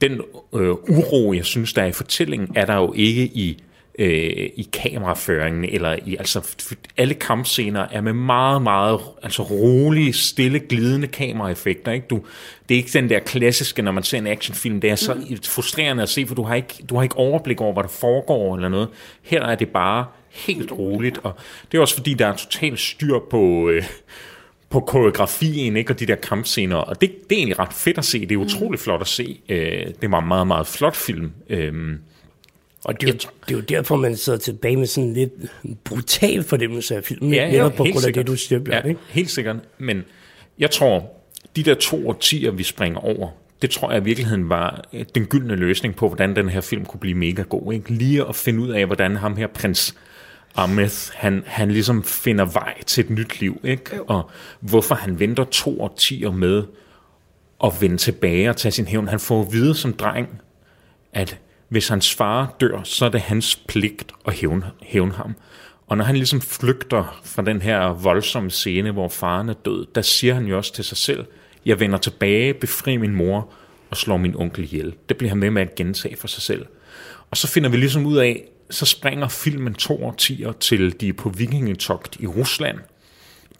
[0.00, 0.12] den
[0.54, 3.62] øh, uro, jeg synes, der er i fortællingen, er der jo ikke i
[3.98, 6.56] øh, i kameraføringen, eller i, altså
[6.96, 11.92] alle kampscener er med meget, meget altså rolige, stille, glidende kameraeffekter.
[11.92, 12.06] Ikke?
[12.10, 12.20] Du,
[12.68, 15.36] det er ikke den der klassiske, når man ser en actionfilm, det er så mm.
[15.44, 18.56] frustrerende at se, for du har, ikke, du har ikke overblik over, hvad der foregår
[18.56, 18.88] eller noget.
[19.22, 20.04] Her er det bare
[20.46, 21.34] helt roligt, og
[21.72, 23.68] det er også fordi, der er totalt styr på...
[23.70, 23.84] Øh,
[24.70, 28.04] på koreografien ikke, og de der kampscener, og det, det er egentlig ret fedt at
[28.04, 29.40] se, det er utroligt flot at se.
[29.48, 31.30] Øh, det var en meget, meget flot film.
[31.48, 31.72] Øh,
[32.84, 35.32] Og det er, jo, det er jo derfor, man sidder tilbage med sådan en lidt
[35.84, 38.88] brutal fornemmelse af filmen, Ja, ja, netop på grund af det, du siger, Bjørn, ja,
[38.88, 39.00] ikke?
[39.08, 39.56] helt sikkert.
[39.78, 40.04] Men
[40.58, 41.10] jeg tror,
[41.56, 43.28] de der to årtier, vi springer over,
[43.62, 46.84] det tror jeg i virkeligheden var øh, den gyldne løsning på, hvordan den her film
[46.84, 47.72] kunne blive mega god.
[47.72, 47.92] Ikke?
[47.92, 49.94] Lige at finde ud af, hvordan ham her prins
[50.58, 54.02] Ahmed, han, han ligesom finder vej til et nyt liv, ikke?
[54.02, 56.62] og hvorfor han venter to årtier med
[57.64, 59.08] at vende tilbage og tage sin hævn.
[59.08, 60.40] Han får at vide som dreng,
[61.12, 65.34] at hvis hans far dør, så er det hans pligt at hævne, hævne ham.
[65.86, 70.02] Og når han ligesom flygter fra den her voldsomme scene, hvor faren er død, der
[70.02, 71.26] siger han jo også til sig selv,
[71.66, 73.52] jeg vender tilbage, befri min mor
[73.90, 74.94] og slår min onkel ihjel.
[75.08, 76.66] Det bliver han med med at gentage for sig selv.
[77.30, 81.12] Og så finder vi ligesom ud af, så springer filmen to årtier til de er
[81.12, 82.78] på vikingetogt i Rusland.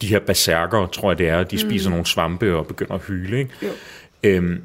[0.01, 3.39] De her berserker, tror jeg det er, de spiser nogle svampe og begynder at hyle.
[3.39, 3.51] Ikke?
[3.63, 3.69] Jo.
[4.23, 4.61] Øhm,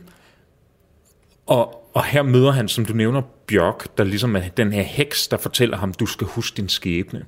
[1.46, 5.28] og, og her møder han, som du nævner, Bjørk, der ligesom er den her heks,
[5.28, 7.24] der fortæller ham, du skal huske din skæbne.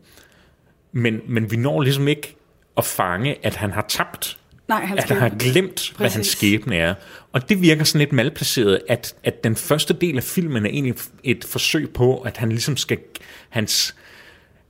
[0.92, 2.36] Men, men vi når ligesom ikke
[2.76, 4.38] at fange, at han har tabt.
[4.68, 6.32] Nej, han at han har glemt, hvad hans Præcis.
[6.32, 6.94] skæbne er.
[7.32, 10.94] Og det virker sådan lidt malplaceret, at, at den første del af filmen er egentlig
[11.24, 12.98] et forsøg på, at han ligesom skal,
[13.48, 13.94] hans,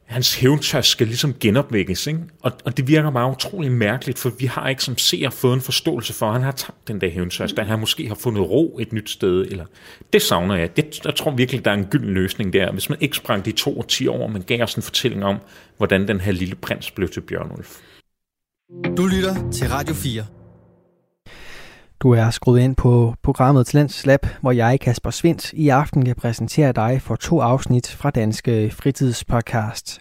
[0.05, 2.21] hans hævntørst skal ligesom genopvækkes, ikke?
[2.41, 5.61] Og, og det virker meget utrolig mærkeligt, for vi har ikke som ser fået en
[5.61, 8.79] forståelse for, at han har tabt den der hævntørst, at han måske har fundet ro
[8.81, 9.65] et nyt sted, eller
[10.13, 10.77] det savner jeg.
[10.77, 12.73] Det, jeg tror virkelig, der er en gylden løsning der.
[12.73, 15.37] Hvis man ikke sprang de to og ti år, men gav os en fortælling om,
[15.77, 17.77] hvordan den her lille prins blev til Bjørnulf.
[18.71, 20.25] Du lytter til Radio 4.
[22.01, 26.17] Du er skruet ind på programmet Talents Lab, hvor jeg, Kasper Svindt, i aften kan
[26.17, 30.01] præsentere dig for to afsnit fra Danske Fritidspodcast.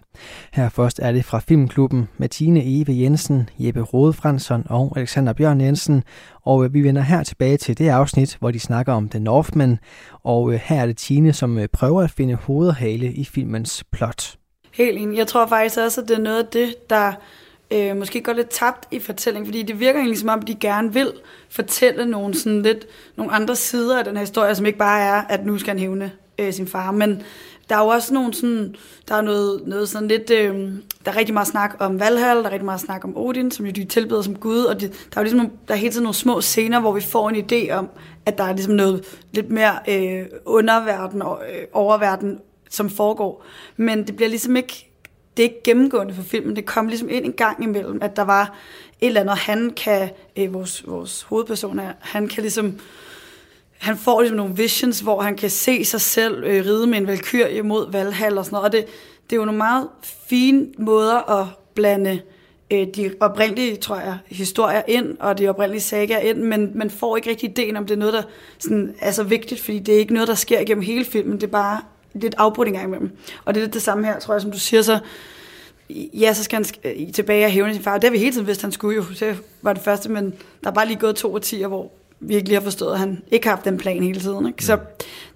[0.54, 5.34] Her først er det fra Filmklubben med Tine Eve Jensen, Jeppe Rode Fransson og Alexander
[5.34, 6.04] Bjørn Jensen.
[6.41, 9.80] Og vi vender her tilbage til det afsnit, hvor de snakker om The Northman.
[10.23, 14.36] Og her er det Tine, som prøver at finde hovedhale i filmens plot.
[14.73, 15.17] Helt enig.
[15.17, 17.13] Jeg tror faktisk også, at det er noget af det, der
[17.71, 20.93] øh, måske går lidt tabt i fortællingen, fordi det virker egentlig som om, de gerne
[20.93, 21.13] vil
[21.49, 25.21] fortælle nogle, sådan lidt, nogle andre sider af den her historie, som ikke bare er,
[25.30, 27.23] at nu skal han hævne øh, sin far, men
[27.69, 28.75] der er jo også nogle sådan,
[29.08, 30.71] der er noget, noget sådan lidt, øh,
[31.06, 33.65] der er rigtig meget snak om Valhall, der er rigtig meget snak om Odin, som
[33.65, 36.04] jo de tilbeder som Gud, og de, der er jo ligesom, der er hele tiden
[36.04, 37.89] nogle små scener, hvor vi får en idé om,
[38.25, 43.45] at der er ligesom noget lidt mere øh, underverden og øh, oververden, som foregår.
[43.78, 44.91] Men det bliver ligesom ikke
[45.38, 46.56] det er ikke gennemgående for filmen.
[46.56, 48.56] Det kom ligesom ind en gang imellem, at der var
[49.02, 52.80] et eller andet, han kan, øh, vores, vores hovedperson er, han kan ligesom,
[53.78, 57.08] han får ligesom nogle visions, hvor han kan se sig selv øh, ride med en
[57.08, 58.65] valkyrie mod Valhall og sådan noget.
[58.65, 58.86] Og det,
[59.30, 62.21] det er jo nogle meget fine måder at blande
[62.71, 67.17] øh, de oprindelige, tror jeg, historier ind, og de oprindelige sager ind, men man får
[67.17, 68.24] ikke rigtig ideen om, det er noget, der
[68.60, 71.43] sådan, er så vigtigt, fordi det er ikke noget, der sker igennem hele filmen, det
[71.43, 71.82] er bare
[72.21, 73.12] lidt afbrudt en gang imellem.
[73.45, 74.99] Og det er lidt det samme her, tror jeg, som du siger, så
[75.89, 77.97] ja, så skal han øh, tilbage og hævne sin far.
[77.97, 79.04] Det har vi hele tiden vidst, han skulle jo.
[79.19, 82.47] Det var det første, men der er bare lige gået to årtier, hvor vi ikke
[82.47, 84.47] lige har forstået, at han ikke har haft den plan hele tiden.
[84.47, 84.65] Ikke?
[84.65, 84.78] Så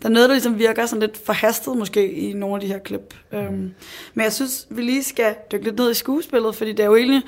[0.01, 2.79] der er noget, der ligesom virker sådan lidt forhastet måske i nogle af de her
[2.79, 3.13] klip.
[3.31, 3.39] Um,
[4.13, 6.95] men jeg synes, vi lige skal dykke lidt ned i skuespillet, fordi det er jo
[6.95, 7.23] egentlig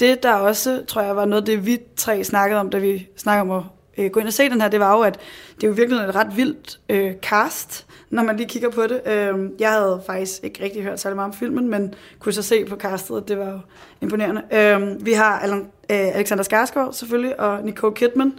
[0.00, 3.50] det, der også, tror jeg, var noget det, vi tre snakkede om, da vi snakkede
[3.50, 3.64] om
[3.96, 5.18] at øh, gå ind og se den her, det var jo, at
[5.54, 9.00] det er jo virkelig et ret vildt øh, cast når man lige kigger på det.
[9.06, 12.64] Øh, jeg havde faktisk ikke rigtig hørt særlig meget om filmen, men kunne så se
[12.64, 13.58] på castet, at det var jo
[14.00, 14.42] imponerende.
[14.52, 18.32] Øh, vi har Alan, øh, Alexander Skarsgård selvfølgelig, og Nicole Kidman.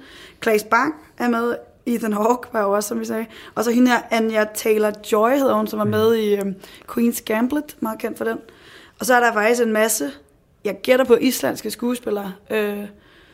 [0.43, 1.55] Claes Bang er med.
[1.85, 3.25] Ethan Hawke var jo også, som vi sagde.
[3.55, 6.45] Og så hende her, Anya Taylor-Joy hedder hun, som var med i øh,
[6.91, 8.37] Queen's Gamblet, meget kendt for den.
[8.99, 10.11] Og så er der faktisk en masse,
[10.65, 12.85] jeg gætter på islandske skuespillere, øh,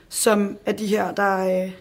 [0.09, 1.63] som er de her, der...
[1.63, 1.71] Øh,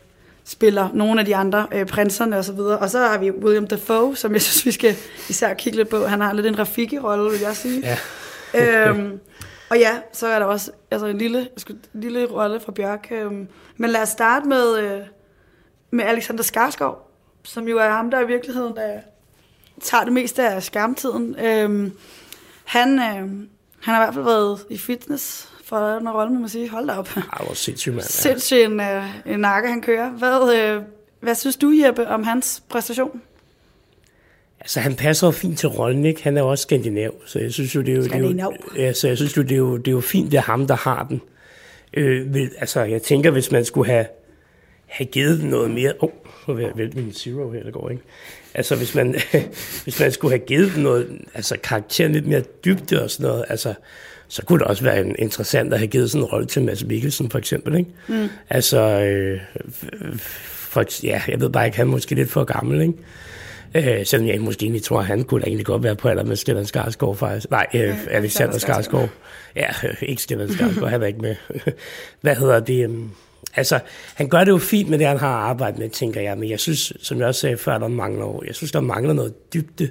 [0.48, 2.78] spiller nogle af de andre, øh, prinserne og så videre.
[2.78, 4.96] Og så har vi William Dafoe, som jeg synes, vi skal
[5.28, 6.06] især kigge lidt på.
[6.06, 7.98] Han har lidt en Rafiki-rolle, vil jeg sige.
[8.54, 8.88] Ja.
[8.88, 9.20] øhm,
[9.70, 13.08] og ja, så er der også altså en lille, en lille rolle fra Bjørk.
[13.10, 15.00] Øhm, men lad os starte med, øh,
[15.90, 17.10] med Alexander Skarsgård,
[17.44, 19.00] som jo er ham, der i virkeligheden der
[19.80, 21.36] tager det meste af skærmtiden.
[21.38, 21.92] Øhm,
[22.64, 23.04] han, øh,
[23.80, 26.70] han har i hvert fald været i fitness for den rolle, må man sige.
[26.70, 27.16] Hold da op.
[27.16, 28.04] Ej, hvor sindssygt, mand.
[28.04, 30.10] Sindssygt en, øh, en nakke, han kører.
[30.10, 30.82] Hvad, øh,
[31.20, 33.22] hvad synes du, Jeppe, om hans præstation?
[34.60, 36.22] Altså, han passer jo fint til rollen, ikke?
[36.22, 38.02] Han er også skandinav, så jeg synes jo, det er jo...
[38.02, 40.32] Det er jo, ja, så jeg synes jo, det er jo, det er jo fint,
[40.32, 41.20] det er ham, der har den.
[41.94, 44.06] Øh, vil, altså, jeg tænker, hvis man skulle have,
[44.86, 45.92] have givet den noget mere...
[46.00, 46.10] Åh, oh,
[46.48, 48.02] nu vil jeg min zero her, der går, ikke?
[48.54, 49.14] Altså, hvis man,
[49.84, 53.44] hvis man skulle have givet den noget, altså karakteren lidt mere dybde og sådan noget,
[53.48, 53.74] altså,
[54.28, 57.30] så kunne det også være interessant at have givet sådan en rolle til Mads Mikkelsen,
[57.30, 57.76] for eksempel.
[57.76, 57.90] Ikke?
[58.08, 58.28] Mm.
[58.50, 59.40] Altså, øh,
[60.44, 62.94] for, ja, jeg ved bare ikke, han er måske lidt for gammel, ikke?
[63.74, 66.36] Øh, selvom jeg måske egentlig tror, at han kunne egentlig godt være på alder med
[66.36, 67.50] Stellan Skarsgård, faktisk.
[67.50, 69.08] Nej, øh, Alexander Skarsgård.
[69.56, 71.34] Ja, øh, ikke Stellan Skarsgård, han er ikke med.
[72.22, 72.86] Hvad hedder det?
[72.86, 73.10] Um,
[73.56, 73.80] altså,
[74.14, 76.38] han gør det jo fint med det, han har arbejdet med, tænker jeg.
[76.38, 79.52] Men jeg synes, som jeg også sagde før, der mangler, jeg synes, der mangler noget
[79.54, 79.90] dybde øh,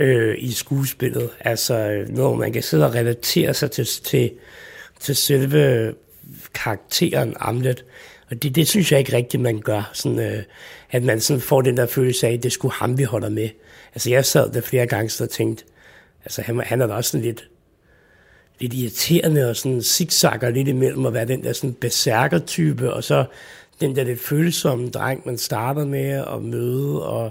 [0.00, 1.30] Øh, i skuespillet.
[1.40, 4.30] Altså, når man kan sidde og relatere sig til, til,
[5.00, 5.94] til selve
[6.54, 7.84] karakteren Amlet.
[8.30, 9.90] Og det, det synes jeg ikke rigtigt, man gør.
[9.92, 10.42] Sådan, øh,
[10.90, 13.48] at man sådan får den der følelse af, at det skulle ham, vi holder med.
[13.94, 15.64] Altså, jeg sad der flere gange og tænkte,
[16.24, 17.48] altså, han, han er da også sådan lidt,
[18.60, 23.24] lidt irriterende og sådan zigzagger lidt imellem at være den der sådan berserker-type, og så
[23.80, 27.30] den der lidt følsomme dreng, man starter med at møde, og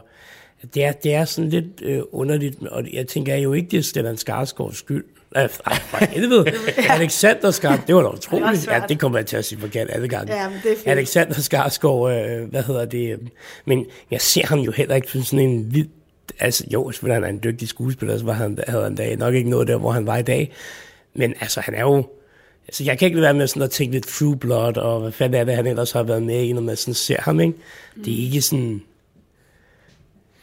[0.73, 3.83] det er, det er sådan lidt øh, underligt, og jeg tænker jo ikke, det er
[3.83, 5.03] Stellan Skarsgårds skyld.
[5.35, 6.45] Ej, for helvede.
[6.89, 8.67] Alexander Skarsgård, det var da utroligt.
[8.67, 10.33] Ja, det kommer jeg til at sige forkert alle gange.
[10.33, 10.87] Ja, det er fint.
[10.87, 13.11] Alexander Skarsgård, øh, hvad hedder det?
[13.11, 13.17] Øh,
[13.65, 15.87] men jeg ser ham jo heller ikke som sådan en vild...
[16.39, 19.33] Altså, jo, selvfølgelig han er en dygtig skuespiller, så var han, havde han da nok
[19.33, 20.51] ikke noget der, hvor han var i dag.
[21.13, 22.03] Men altså, han er jo...
[22.67, 25.41] Altså, jeg kan ikke være med sådan at tænke lidt True Blood, og hvad fanden
[25.41, 27.53] er det, han ellers har været med i, når man sådan ser ham, ikke?
[28.05, 28.81] Det er ikke sådan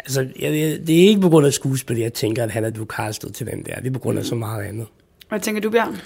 [0.06, 2.70] Altså, jeg, jeg, det er ikke på grund af skuespil, jeg tænker, at han er
[2.70, 3.74] du castet til den der.
[3.74, 4.86] Det er på grund af så meget andet.
[5.28, 5.96] Hvad tænker du, Bjørn?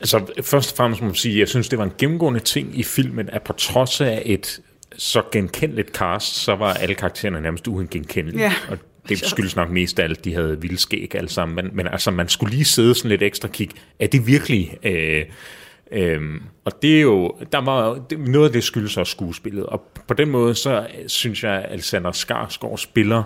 [0.00, 2.82] Altså, først og fremmest må man sige, jeg synes, det var en gennemgående ting i
[2.82, 4.60] filmen, at på trods af et
[4.96, 8.42] så genkendeligt cast, så var alle karaktererne nærmest ugenkendelige.
[8.42, 8.52] Ja.
[8.70, 8.78] Og
[9.08, 11.56] det skyldes nok mest af alt, de havde vilde skæg alle sammen.
[11.56, 13.70] Men, men altså, man skulle lige sidde sådan lidt ekstra kig.
[13.98, 14.78] Er det virkelig...
[14.82, 15.24] Øh,
[15.92, 19.82] Øhm, og det er jo, der var det, noget af det skyldes også skuespillet, og
[20.08, 23.22] på den måde, så synes jeg, at Alexander Skarsgård spiller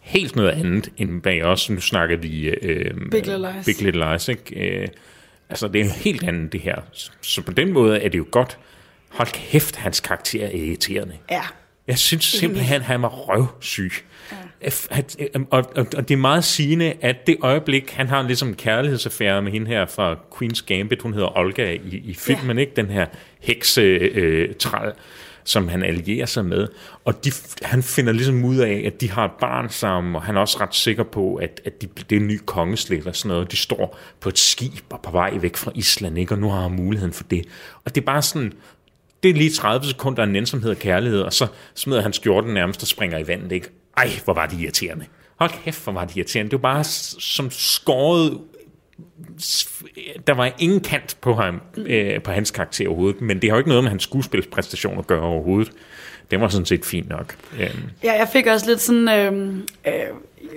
[0.00, 1.70] helt noget andet end bag os.
[1.70, 3.66] Nu snakker vi øh, Big Little Lies.
[3.66, 4.80] Big Little Lies ikke?
[4.80, 4.88] Øh,
[5.48, 6.76] altså, det er helt andet, det her.
[7.20, 8.58] Så på den måde er det jo godt.
[9.08, 11.14] Hold kæft, hans karakter er irriterende.
[11.30, 11.42] Ja.
[11.86, 13.92] Jeg synes simpelthen, han var røvsyg.
[15.18, 15.26] Ja.
[15.50, 19.42] Og, og, og det er meget sigende, at det øjeblik, han har ligesom en kærlighedsaffære
[19.42, 22.60] med hende her fra Queen's Gambit, hun hedder Olga i, i filmen, ja.
[22.60, 22.72] ikke?
[22.76, 23.06] Den her
[23.40, 24.94] heksetræl, øh,
[25.44, 26.68] som han allierer sig med.
[27.04, 30.36] Og de, han finder ligesom ud af, at de har et barn sammen, og han
[30.36, 33.28] er også ret sikker på, at, at de, det er en ny kongeslægt og sådan
[33.28, 33.52] noget.
[33.52, 36.34] De står på et skib og på vej væk fra Island, ikke?
[36.34, 37.44] og nu har han muligheden for det.
[37.84, 38.52] Og det er bare sådan,
[39.22, 42.54] det er lige 30 sekunder af en ensomhed og kærlighed, og så smider han skjorten
[42.54, 43.68] nærmest og springer i vandet, ikke?
[43.96, 45.06] Ej, hvor var det irriterende.
[45.36, 46.50] Hold kæft, hvor var det irriterende.
[46.50, 48.40] Det var bare som skåret...
[50.26, 53.58] Der var ingen kant på ham, øh, på hans karakter overhovedet, men det har jo
[53.58, 55.72] ikke noget med hans skuespilspræstation at gøre overhovedet.
[56.30, 57.36] Det var sådan set fint nok.
[58.02, 59.92] Ja, jeg fik også lidt sådan, øh, øh,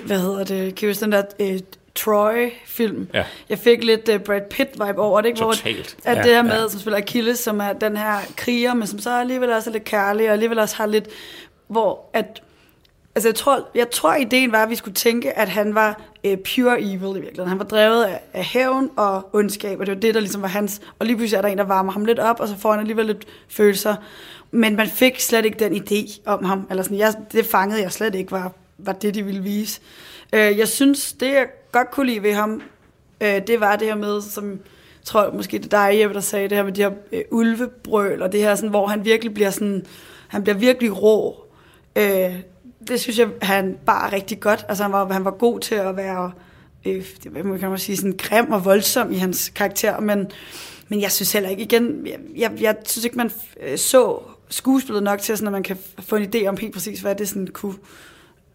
[0.06, 1.60] hvad hedder det, kan den der øh,
[1.98, 3.08] Troy-film.
[3.14, 3.24] Ja.
[3.50, 5.40] Jeg fik lidt uh, Brad Pitt-vibe over det, ikke?
[5.40, 5.98] Totalt.
[6.04, 6.70] Hvor, at Ja, det her med, ja.
[6.70, 9.84] som spiller Achilles, som er den her kriger, men som så alligevel også er lidt
[9.84, 11.06] kærlig, og alligevel også har lidt,
[11.68, 12.42] hvor at,
[13.18, 16.34] altså jeg tror, jeg tror ideen var, at vi skulle tænke, at han var uh,
[16.34, 17.48] pure evil i virkeligheden.
[17.48, 20.48] Han var drevet af, af hævn og ondskab, og det var det, der ligesom var
[20.48, 22.72] hans, og lige pludselig er der en, der varmer ham lidt op, og så får
[22.72, 23.96] han alligevel lidt følelser.
[24.52, 27.92] Men man fik slet ikke den idé om ham, eller sådan, jeg, det fangede jeg
[27.92, 29.82] slet ikke, var, var det, de ville vise.
[30.34, 32.62] Øh, jeg synes, det jeg godt kunne lide ved ham,
[33.22, 34.60] øh, det var det her med, som jeg
[35.06, 38.22] tror måske det er dig, Jeppe, der sagde det her med de her øh, ulvebrøl,
[38.22, 39.86] og det her, sådan, hvor han virkelig bliver sådan,
[40.28, 41.44] han bliver virkelig rå.
[41.96, 42.36] Øh,
[42.88, 44.66] det synes jeg, han bare rigtig godt.
[44.70, 46.32] Altså, han var, han var god til at være,
[46.86, 50.28] øh, det, hvad kan man sige, sådan grim og voldsom i hans karakter, men,
[50.90, 53.32] men jeg synes heller ikke, igen, jeg, jeg, jeg synes ikke, man
[53.64, 54.20] øh, så
[54.50, 57.30] skuespillet nok til, sådan, at man kan få en idé om helt præcis, hvad det
[57.30, 57.76] sådan kunne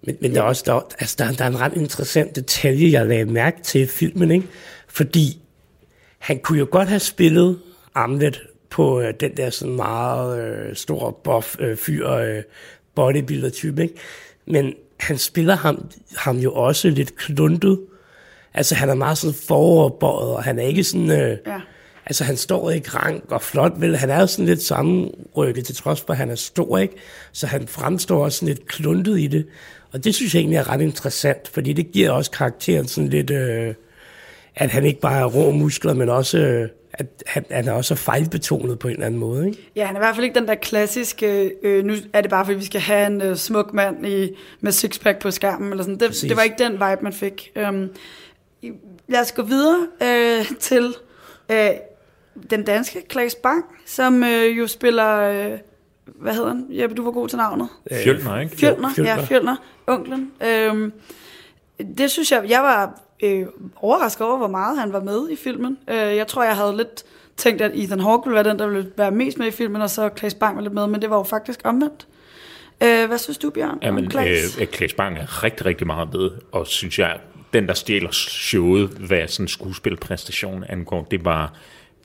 [0.06, 3.06] Men, men der, er også, der, altså der, der er en ret interessant detalje, jeg
[3.06, 4.46] lagde mærke til i filmen, ikke?
[4.88, 5.42] fordi
[6.18, 7.58] han kunne jo godt have spillet
[7.94, 12.42] Amlet på øh, den der sådan meget øh, store buff øh, fyr, øh,
[12.94, 13.94] bodybuilder type, ikke?
[14.46, 17.80] men han spiller ham, ham jo også lidt kluntet.
[18.54, 21.10] Altså han er meget sådan foroverbøjet, og han er ikke sådan...
[21.10, 21.60] Øh, Ja.
[22.06, 23.96] Altså han står ikke rank og flot, vel?
[23.96, 26.94] Han er jo sådan lidt sammenrykket, til trods for, at han er stor, ikke?
[27.32, 29.46] Så han fremstår også sådan lidt kluntet i det.
[29.92, 33.30] Og det synes jeg egentlig er ret interessant, fordi det giver også karakteren sådan lidt,
[33.30, 33.74] øh,
[34.56, 37.94] at han ikke bare er rå muskler, men også, øh, at han, han er også
[37.94, 39.70] fejlbetonet på en eller anden måde, ikke?
[39.76, 42.44] Ja, han er i hvert fald ikke den der klassiske, øh, nu er det bare
[42.44, 46.00] fordi vi skal have en øh, smuk mand i, med sixpack på skærmen, eller sådan.
[46.00, 46.28] Det, Præcis.
[46.28, 47.52] det var ikke den vibe, man fik.
[47.68, 47.90] Um,
[49.08, 50.94] lad os gå videre øh, til
[51.50, 51.70] øh,
[52.50, 55.58] den danske Klaas Bang, som øh, jo spiller, øh,
[56.04, 56.66] hvad hedder han?
[56.70, 57.68] Jeppe, du var god til navnet.
[58.04, 58.56] Fjølner, ikke?
[58.56, 59.10] Fjølner, Fjølner.
[59.14, 60.32] ja, Fjølner, onklen.
[60.46, 60.92] Øhm,
[61.98, 65.78] det synes jeg, jeg var øh, overrasket over, hvor meget han var med i filmen.
[65.88, 67.04] Øh, jeg tror, jeg havde lidt
[67.36, 69.90] tænkt, at Ethan Hawke ville være den, der ville være mest med i filmen, og
[69.90, 72.06] så Klaas Bang var lidt med, men det var jo faktisk omvendt.
[72.82, 73.78] Øh, hvad synes du, Bjørn?
[73.82, 74.58] Jamen, om Claes?
[74.60, 77.18] øh, Klaas Bang er rigtig, rigtig meget med, og synes jeg,
[77.52, 81.52] den der stjæler showet, hvad sådan en skuespilpræstation angår, det var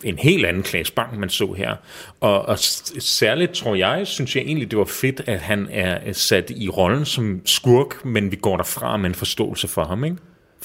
[0.04, 1.76] en helt anden Klaas Bang, man så her.
[2.22, 6.52] Og, og særligt tror jeg, synes jeg egentlig, det var fedt, at han er sat
[6.56, 10.18] i rollen som skurk, men vi går derfra med en forståelse for ham, ikke?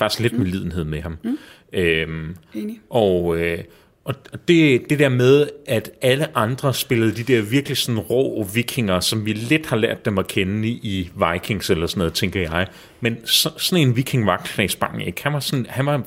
[0.02, 1.18] Faktisk lidt med lidenhed med ham.
[1.24, 1.38] Mm.
[1.72, 2.80] Øhm, Enig.
[2.90, 3.58] og, øh,
[4.04, 4.14] og
[4.48, 9.26] det, det der med, at alle andre spillede de der virkelig sådan rå vikinger, som
[9.26, 12.66] vi lidt har lært dem at kende i, Vikings eller sådan noget, tænker jeg.
[13.00, 15.22] Men så, sådan en viking var Claes Bang ikke.
[15.22, 16.02] Han var sådan, han var,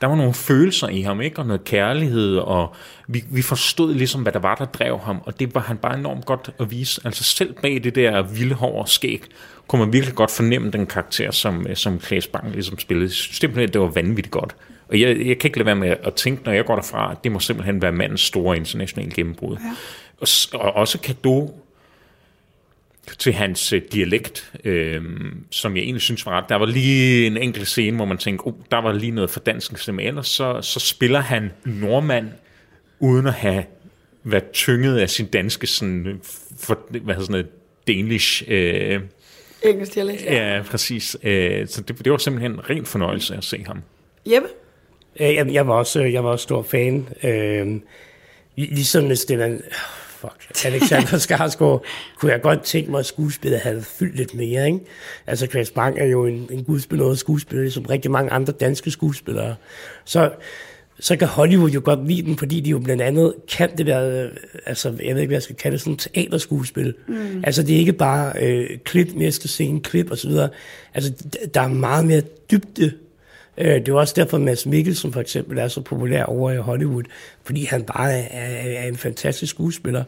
[0.00, 1.38] der var nogle følelser i ham, ikke?
[1.38, 2.74] Og noget kærlighed, og
[3.08, 5.98] vi, vi forstod ligesom, hvad der var, der drev ham, og det var han bare
[5.98, 7.00] enormt godt at vise.
[7.04, 9.22] Altså selv bag det der vilde hår og skæg,
[9.68, 13.10] kunne man virkelig godt fornemme den karakter, som, øh, som Claes Bang ligesom spillede.
[13.10, 14.56] Simpelthen, det var vanvittigt godt.
[14.88, 17.24] Og jeg, jeg kan ikke lade være med at tænke, når jeg går derfra, at
[17.24, 19.56] det må simpelthen være mandens store internationale gennembrud.
[19.56, 19.74] Ja.
[20.20, 20.28] Og,
[20.60, 21.64] og også kado
[23.18, 25.02] til hans øh, dialekt, øh,
[25.50, 26.44] som jeg egentlig synes var ret.
[26.48, 29.92] Der var lige en enkelt scene, hvor man tænkte, oh, der var lige noget fordanskelse,
[29.92, 32.28] men ellers så, så spiller han nordmand,
[32.98, 33.64] uden at have
[34.24, 36.20] været tynget af sin danske sådan,
[36.58, 37.48] for, hvad hedder sådan noget,
[37.86, 39.00] Danish øh,
[39.62, 40.24] engelsk dialekt.
[40.24, 41.16] Ja, præcis.
[41.22, 43.82] Øh, så det, det var simpelthen en ren fornøjelse at se ham.
[44.26, 44.48] Jeppe?
[45.20, 47.08] Øh, Jeg, jeg, var også, jeg var også stor fan.
[47.22, 47.80] Øh,
[48.56, 49.58] ligesom hvis det er
[50.20, 51.84] fuck, Alexander Skarsgård,
[52.18, 54.66] kunne jeg godt tænke mig, at skuespillet havde fyldt lidt mere.
[54.66, 54.80] Ikke?
[55.26, 59.54] Altså, Chris Bang er jo en, en gudsbenået skuespiller, ligesom rigtig mange andre danske skuespillere.
[60.04, 60.30] Så,
[61.00, 64.24] så kan Hollywood jo godt lide dem, fordi de jo blandt andet kan det der,
[64.24, 64.30] øh,
[64.66, 66.94] altså, jeg ved ikke, hvad jeg skal kalde det, sådan teaterskuespil.
[67.08, 67.42] Mm.
[67.44, 70.30] Altså, det er ikke bare øh, klip, næste scene, klip osv.
[70.94, 71.12] Altså,
[71.54, 72.92] der er meget mere dybde
[73.58, 77.02] Øh, Det er også derfor, Mads Mikkelsen for eksempel er så populær over i Hollywood,
[77.44, 80.04] fordi han bare er, er, er en fantastisk skuespiller.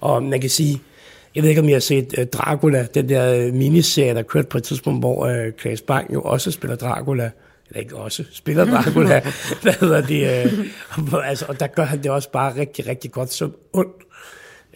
[0.00, 0.80] Og man kan sige,
[1.34, 4.48] jeg ved ikke, om I har set uh, Dracula, den der øh, miniserie, der kørte
[4.48, 7.30] på et tidspunkt, hvor uh, Klaas Bang jo også spiller Dracula.
[7.68, 9.22] Eller ikke også, spiller Dracula.
[9.62, 10.52] Hvad hedder det?
[10.98, 14.02] Uh, altså, og der gør han det også bare rigtig, rigtig godt som ondt.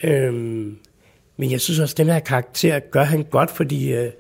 [0.03, 0.77] Øhm,
[1.37, 4.11] men jeg synes også, at den her karakter gør han godt, fordi, øh,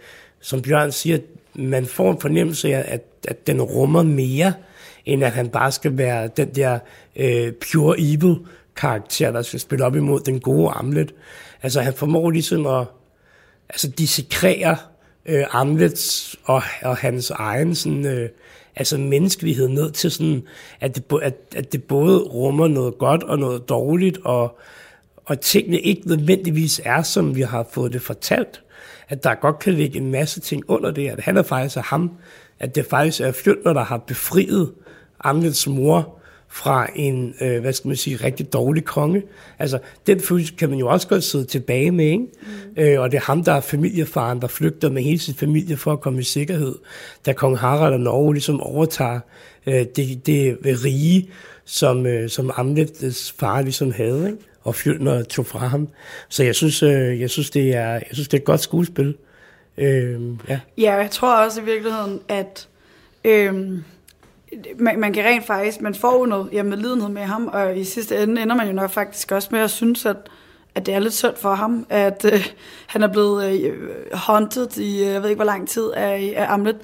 [0.41, 1.19] som Bjørn siger,
[1.55, 4.55] man får en fornemmelse af, at, at den rummer mere,
[5.05, 6.79] end at han bare skal være den der
[7.17, 8.37] øh, pure evil
[8.77, 11.15] karakter, der skal spille op imod den gode Amlet.
[11.63, 12.87] Altså han formår ligesom at
[13.69, 14.77] altså, dissekrere
[15.27, 18.29] øh, Amlets og, og hans egen sådan, øh,
[18.77, 20.43] altså menneskelighed ned til sådan,
[20.81, 24.59] at det, at, at det både rummer noget godt og noget dårligt, og,
[25.25, 28.63] og tingene ikke nødvendigvis er, som vi har fået det fortalt.
[29.09, 31.83] At der godt kan ligge en masse ting under det, at han er faktisk af
[31.83, 32.11] ham,
[32.59, 34.73] at det faktisk er Fjølner, der har befriet
[35.21, 36.19] Amlets mor
[36.53, 39.23] fra en, øh, hvad skal man sige, rigtig dårlig konge.
[39.59, 42.19] Altså, den følelse kan man jo også godt sidde tilbage med, ikke?
[42.19, 42.83] Mm.
[42.83, 45.93] Øh, og det er ham, der er familiefaren, der flygter med hele sin familie for
[45.93, 46.75] at komme i sikkerhed,
[47.27, 49.21] da kong Harald og Norge ligesom overtager
[49.67, 51.31] øh, det, det rige,
[51.65, 54.38] som, øh, som Amlets far ligesom havde, ikke?
[54.62, 55.88] og Fjølner tog fra ham.
[56.29, 59.15] Så jeg synes, øh, jeg synes, det, er, jeg synes det er et godt skuespil.
[59.79, 60.61] Øh, ja.
[60.79, 62.69] Ja, jeg tror også i virkeligheden, at
[63.25, 63.85] øhm,
[64.79, 67.85] man, man kan rent faktisk, man får jo noget jamen, lidenhed med ham, og i
[67.85, 70.17] sidste ende ender man jo nok faktisk også med at synes, at,
[70.75, 72.47] at det er lidt synd for ham, at øh,
[72.87, 76.47] han er blevet øh, haunted i, øh, jeg ved ikke hvor lang tid, af, af
[76.53, 76.77] Amlet.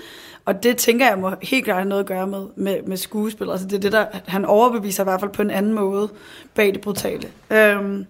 [0.44, 3.50] Og det tænker jeg må helt klart have noget at gøre med, med, med skuespil.
[3.50, 6.08] Altså det er det, der, han overbeviser i hvert fald på en anden måde
[6.54, 7.28] bag det brutale.
[7.50, 8.06] Øhm,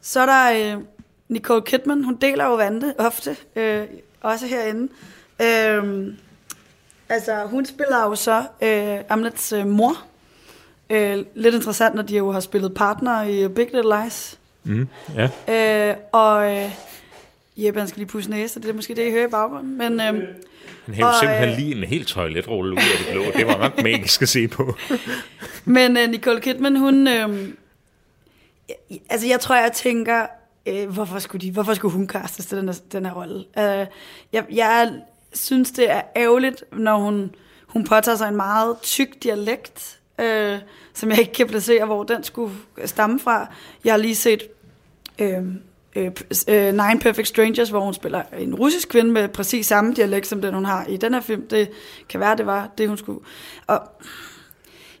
[0.00, 0.82] så er der øh,
[1.28, 3.84] Nicole Kidman, hun deler jo vante ofte, øh,
[4.20, 4.92] også herinde.
[5.42, 6.16] Øhm,
[7.12, 10.04] altså, hun spiller jo så øh, Amlets øh, mor.
[10.90, 14.38] Øh, lidt interessant, når de jo har spillet partner i Big Little Lies.
[14.64, 15.28] Mm, ja.
[15.90, 16.70] Øh, og øh,
[17.56, 19.78] Jeppe, han skal lige pusse næse, det er måske det, I hører i baggrunden.
[19.78, 23.24] Men, øh, Han hævde simpelthen øh, lige en helt toiletrulle ud af det blå.
[23.36, 24.76] Det var nok magisk at se på.
[25.64, 27.08] men øh, Nicole Kidman, hun...
[27.08, 27.48] Øh,
[29.10, 30.26] altså, jeg tror, jeg tænker,
[30.66, 33.44] øh, hvorfor, skulle de, hvorfor skulle hun kastes til den her, den her rolle?
[33.58, 33.86] Øh,
[34.32, 35.00] jeg, jeg
[35.34, 37.34] synes, det er ærgerligt, når hun,
[37.66, 40.58] hun påtager sig en meget tyk dialekt, øh,
[40.94, 43.46] som jeg ikke kan placere, hvor den skulle stamme fra.
[43.84, 44.42] Jeg har lige set
[45.18, 45.42] øh,
[45.96, 46.10] øh,
[46.48, 50.42] øh, Nine Perfect Strangers, hvor hun spiller en russisk kvinde med præcis samme dialekt, som
[50.42, 51.48] den hun har i den her film.
[51.48, 51.70] Det
[52.08, 53.20] kan være, det var det, hun skulle.
[53.66, 53.80] Og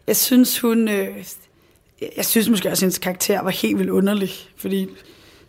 [0.06, 0.88] jeg synes, hun...
[0.88, 1.24] Øh,
[2.16, 4.88] jeg synes måske også, at hendes karakter var helt vildt underlig, fordi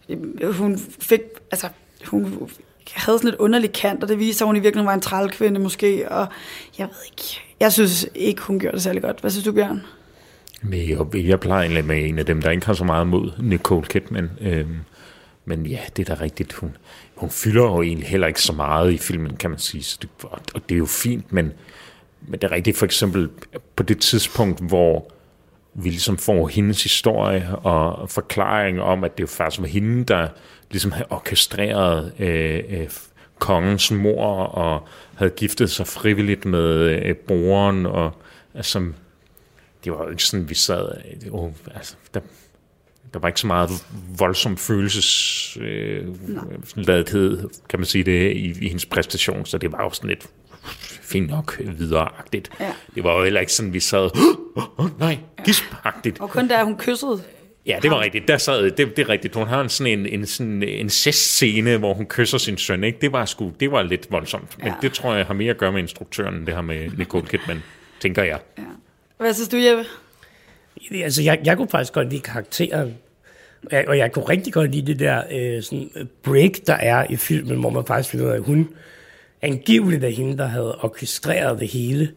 [0.10, 1.22] øh, hun fik...
[1.52, 1.70] Altså,
[2.06, 2.50] hun
[2.92, 5.60] havde sådan et underligt kant, og det viser, at hun i virkeligheden var en trælkvinde
[5.60, 6.28] måske, og
[6.78, 7.42] jeg ved ikke...
[7.60, 9.20] Jeg synes ikke, hun gjorde det særlig godt.
[9.20, 9.82] Hvad synes du, Bjørn?
[10.72, 13.86] Jeg, jeg plejer egentlig med en af dem, der ikke har så meget mod Nicole
[13.86, 14.30] Kidman.
[14.42, 14.78] Øhm,
[15.46, 16.54] men ja, det er da rigtigt.
[16.54, 16.78] Hun,
[17.16, 19.84] hun fylder jo egentlig heller ikke så meget i filmen, kan man sige.
[19.84, 21.52] Så det, og, og det er jo fint, men,
[22.28, 23.30] men det er rigtigt for eksempel
[23.76, 25.12] på det tidspunkt, hvor
[25.74, 30.28] vi ligesom får hendes historie og forklaring om, at det jo faktisk var hende, der
[30.74, 32.90] ligesom havde orkestreret øh, øh,
[33.40, 37.86] kongens mor og havde giftet sig frivilligt med øh, broren.
[37.86, 38.12] Og,
[38.54, 38.92] altså,
[39.84, 40.90] det var jo ikke sådan, vi sad...
[41.26, 41.32] Øh,
[41.76, 42.20] altså, der,
[43.14, 43.70] der var ikke så meget
[44.18, 49.90] voldsom følelsesladethed, øh, kan man sige det, i, i hendes præstation, så det var jo
[49.90, 50.28] sådan lidt
[51.02, 52.50] fint nok videreagtigt.
[52.60, 52.74] Ja.
[52.96, 54.10] Det var jo heller ikke sådan, vi sad,
[54.56, 56.20] åh oh, nej, gispagtigt.
[56.20, 57.24] Og kun da hun kyssede.
[57.66, 58.28] Ja, det var rigtigt.
[58.28, 59.36] Der sad, det, det er rigtigt.
[59.36, 62.84] Hun har en sådan en, en, sådan en scene, hvor hun kysser sin søn.
[62.84, 62.98] Ikke?
[63.02, 64.58] Det, var sgu, det var lidt voldsomt.
[64.58, 64.74] Men Ja.
[64.82, 67.64] det tror jeg har mere at gøre med instruktøren, end det har med Nicole Kidman,
[68.00, 68.40] tænker jeg.
[68.58, 68.64] Ja.
[69.18, 69.86] Hvad synes du, Jeppe?
[71.04, 72.94] Altså, jeg, jeg kunne faktisk godt lide karakteren.
[73.66, 75.90] Og jeg, og jeg kunne rigtig godt lide det der øh, sådan
[76.24, 78.70] break, der er i filmen, hvor man faktisk finder ud af, at hun
[79.42, 82.12] angiveligt er hende, der havde orkestreret det hele,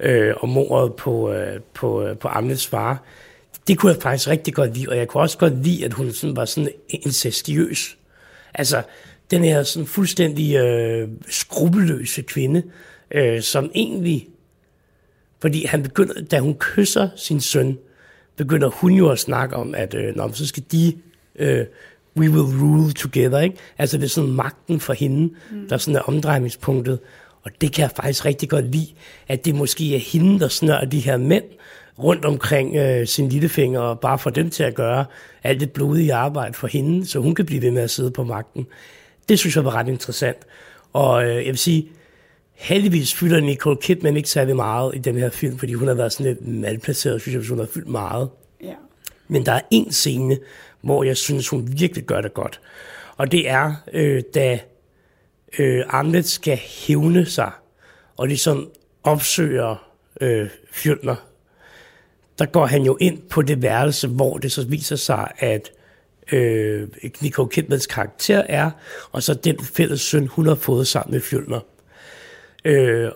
[0.00, 3.02] øh, og mordet på, øh, på, øh, på Amnets far.
[3.70, 6.12] Det kunne jeg faktisk rigtig godt lide, og jeg kunne også godt lide, at hun
[6.12, 7.96] sådan var sådan incestiøs.
[8.54, 8.82] Altså,
[9.30, 12.62] den her sådan fuldstændig øh, skrupelløse kvinde,
[13.10, 14.28] øh, som egentlig,
[15.40, 17.78] fordi han begynder, da hun kysser sin søn,
[18.36, 20.98] begynder hun jo at snakke om, at øh, nå, så skal de,
[21.36, 21.66] øh,
[22.16, 23.56] we will rule together, ikke?
[23.78, 25.68] Altså det er sådan magten for hende, mm.
[25.68, 26.98] der sådan er omdrejningspunktet.
[27.42, 28.88] Og det kan jeg faktisk rigtig godt lide,
[29.28, 31.44] at det måske er hende, der snører de her mænd
[31.98, 35.04] rundt omkring øh, sin lillefinger, og bare får dem til at gøre
[35.42, 38.24] alt det blodige arbejde for hende, så hun kan blive ved med at sidde på
[38.24, 38.66] magten.
[39.28, 40.38] Det synes jeg var ret interessant.
[40.92, 41.88] Og øh, jeg vil sige,
[42.54, 46.12] heldigvis fylder Nicole Kidman ikke særlig meget i den her film, fordi hun har været
[46.12, 48.28] sådan lidt malplaceret, synes jeg, hvis hun har fyldt meget.
[48.62, 48.74] Ja.
[49.28, 50.38] Men der er en scene,
[50.80, 52.60] hvor jeg synes, hun virkelig gør det godt.
[53.16, 54.58] Og det er, øh, da
[55.58, 57.50] øh, Arnett skal hævne sig,
[58.16, 58.70] og ligesom
[59.02, 61.16] opsøger øh, Fjølner,
[62.40, 65.70] der går han jo ind på det værelse, hvor det så viser sig, at
[66.32, 66.88] øh,
[67.20, 68.70] Nicole Kidmans karakter er,
[69.12, 71.60] og så den fælles søn, hun har fået sammen med Fjølner.
[72.64, 73.10] Øh,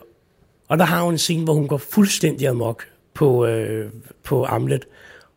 [0.68, 3.90] og der har hun en scene, hvor hun går fuldstændig amok på, øh,
[4.22, 4.84] på Amlet.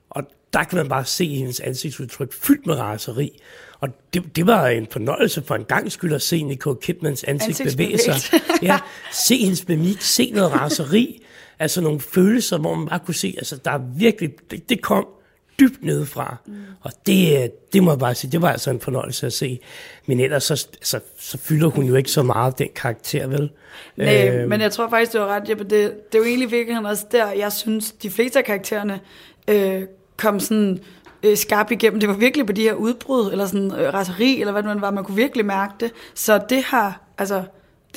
[0.09, 0.23] Og
[0.53, 3.41] der kan man bare se hendes ansigtsudtryk fyldt med raseri.
[3.79, 7.71] Og det, det var en fornøjelse for en gang skyld at se Nicole Kidmans ansigt
[7.71, 8.41] bevæge sig.
[8.61, 8.79] Ja,
[9.27, 11.23] se hendes mimik, se noget raseri.
[11.59, 15.07] Altså nogle følelser, hvor man bare kunne se, altså der er virkelig, det, det kom
[15.59, 16.37] dybt nedefra.
[16.45, 16.53] Mm.
[16.81, 19.59] Og det, det må jeg bare sige, det var altså en fornøjelse at se.
[20.05, 23.51] Men ellers så, altså, så fylder hun jo ikke så meget den karakter, vel?
[23.97, 25.63] Nej, øh, men jeg tror faktisk, du har ret, Jeppe.
[25.63, 28.99] Det, det er jo egentlig virkelig også der, jeg synes, de fleste af karaktererne
[29.47, 29.81] øh,
[30.17, 30.79] kom sådan
[31.23, 31.99] øh, skarpt igennem.
[31.99, 34.91] Det var virkelig på de her udbrud, eller sådan øh, raseri, eller hvad det var,
[34.91, 35.91] man kunne virkelig mærke det.
[36.13, 37.43] Så det har, altså,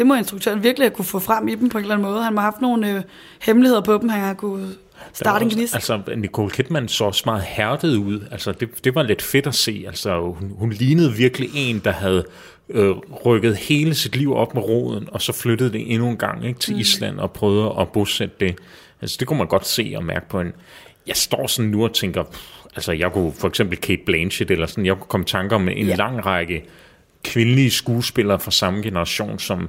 [0.00, 2.22] det må instruktøren virkelig have kunne få frem i dem på en eller anden måde.
[2.22, 3.02] Han må have haft nogle øh,
[3.42, 4.68] hemmeligheder på dem, han har kunne
[5.12, 5.74] starte en gnist.
[5.74, 8.20] Altså, Nicole Kidman så også meget hærdet ud.
[8.30, 9.84] Altså, det, det var lidt fedt at se.
[9.86, 12.24] Altså, hun, hun lignede virkelig en, der havde
[12.68, 12.90] øh,
[13.26, 16.60] rykket hele sit liv op med roden, og så flyttede det endnu en gang ikke,
[16.60, 16.80] til mm.
[16.80, 18.56] Island og prøvede at bosætte det.
[19.00, 20.52] Altså, det kunne man godt se og mærke på en...
[21.06, 24.66] Jeg står sådan nu og tænker, pff, altså jeg kunne for eksempel Kate Blanchett, eller
[24.66, 25.94] sådan, jeg kunne komme tanker om en ja.
[25.94, 26.64] lang række
[27.24, 29.68] kvindelige skuespillere fra samme generation, som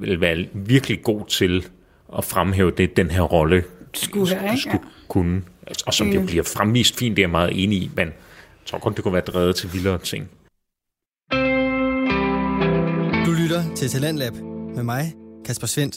[0.00, 1.66] vil være virkelig god til
[2.18, 3.64] at fremhæve det, den her rolle
[3.94, 4.60] skulle, have, ikke?
[4.60, 4.88] skulle ja.
[5.08, 5.42] kunne.
[5.86, 6.12] Og som mm.
[6.12, 8.14] det bliver fremvist fint, det er jeg meget enig i, men jeg
[8.66, 10.28] tror godt, det kunne være drevet til vildere ting.
[13.26, 14.32] Du lytter til Talentlab
[14.74, 15.12] med mig,
[15.44, 15.96] Kasper Svendt.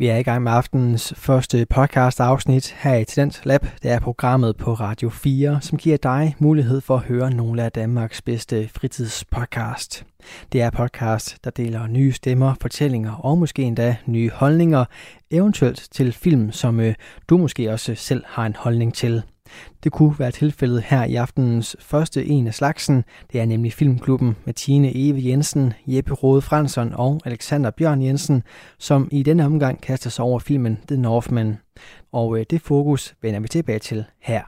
[0.00, 3.66] Vi er i gang med aftenens første podcast afsnit her i Tendens Lab.
[3.82, 7.72] Det er programmet på Radio 4, som giver dig mulighed for at høre nogle af
[7.72, 10.04] Danmarks bedste fritidspodcast.
[10.52, 14.84] Det er podcast, der deler nye stemmer, fortællinger og måske endda nye holdninger,
[15.30, 16.94] eventuelt til film, som øh,
[17.28, 19.22] du måske også selv har en holdning til.
[19.84, 23.04] Det kunne være tilfældet her i aftenens første en af slagsen.
[23.32, 28.42] Det er nemlig Filmklubben med Tine Eve Jensen, Jeppe Rode Fransson og Alexander Bjørn Jensen,
[28.78, 31.58] som i denne omgang kaster sig over filmen The Northman.
[32.12, 34.42] Og øh, det fokus vender vi tilbage til her.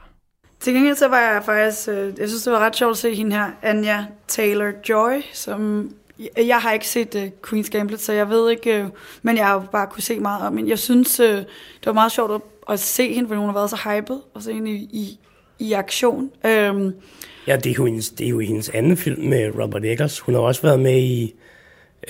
[0.59, 3.15] Til gengæld så var jeg faktisk, øh, jeg synes det var ret sjovt at se
[3.15, 5.91] hende her, Anja Taylor-Joy, som
[6.37, 8.89] jeg har ikke set uh, Queen's Gambit, så jeg ved ikke, uh,
[9.21, 10.69] men jeg har jo bare kunne se meget om hende.
[10.69, 13.69] Jeg synes, uh, det var meget sjovt at at se hende, fordi hun har været
[13.69, 15.19] så hyped, og se hende i, i,
[15.59, 16.21] i aktion.
[16.23, 16.93] Um,
[17.47, 20.19] ja, det er, jo hendes, det er jo hendes anden film med Robert Eggers.
[20.19, 21.35] Hun har også været med i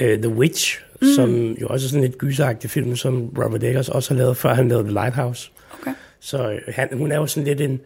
[0.01, 1.08] uh, The Witch, mm.
[1.16, 4.54] som jo også er sådan et gyseragtig film, som Robert Eggers også har lavet, før
[4.54, 5.51] han lavede The Lighthouse.
[5.82, 5.91] Okay.
[6.20, 7.82] Så uh, han, hun er jo sådan lidt en...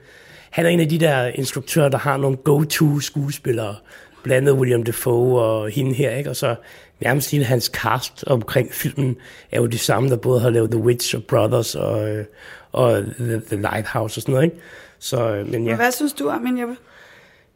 [0.50, 3.76] Han er en af de der instruktører, der har nogle go-to skuespillere,
[4.24, 6.30] blandt andet William Defoe og hende her, ikke?
[6.30, 6.56] Og så
[7.00, 9.18] nærmest hele hans cast omkring filmen
[9.52, 12.26] er jo de samme, der både har lavet The Witch og Brothers og, øh,
[12.72, 14.58] og The, The Lighthouse og sådan noget, ikke?
[15.00, 15.76] Så, øh, men ja.
[15.76, 16.76] Hvad synes du om hende, Jeppe?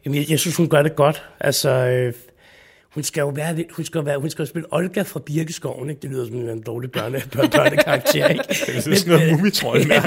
[0.04, 1.22] Jamen, jeg, jeg synes, hun gør det godt.
[1.40, 2.12] Altså, øh,
[2.94, 6.02] hun skal jo være lidt, hun skal, være, hun skal spille Olga fra Birkeskoven, ikke?
[6.02, 8.44] Det lyder som en dårlig børne, børnekarakter, ikke?
[8.66, 9.78] det er sådan noget mumitrøj.
[9.88, 10.02] ja,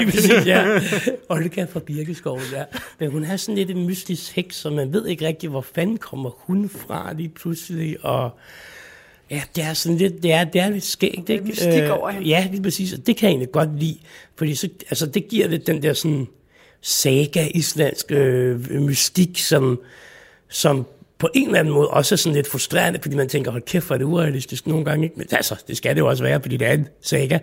[0.46, 0.80] ja,
[1.28, 2.64] Olga fra Birkeskoven, ja.
[2.98, 5.96] Men hun har sådan lidt en mystisk heks, så man ved ikke rigtig, hvor fanden
[5.96, 8.30] kommer hun fra lige pludselig, og
[9.30, 11.44] Ja, det er sådan lidt, det er, det er lidt skægt, ikke?
[11.44, 12.28] Mystik øh, over hende.
[12.28, 13.98] Ja, lige præcis, og det kan jeg egentlig godt lide,
[14.36, 16.26] fordi så, altså, det giver lidt den der sådan
[16.82, 19.80] saga-islandsk øh, mystik, som,
[20.48, 20.86] som
[21.18, 23.86] på en eller anden måde også er sådan lidt frustrerende, fordi man tænker, hold kæft,
[23.86, 25.18] hvor er det urealistisk nogle gange, ikke?
[25.18, 27.38] Men altså, det skal det jo også være, fordi det er en saga,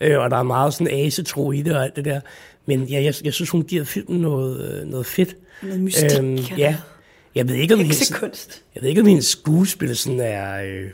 [0.00, 2.20] øh, og der er meget sådan asetro i det og alt det der.
[2.66, 5.36] Men ja, jeg, jeg synes, hun giver filmen noget, øh, noget fedt.
[5.62, 6.18] Noget mystik.
[6.18, 6.76] Øhm, ja.
[7.34, 8.12] Jeg ved ikke, om hendes,
[8.74, 10.62] jeg ved ikke, om hendes skuespil sådan er...
[10.62, 10.90] Øh,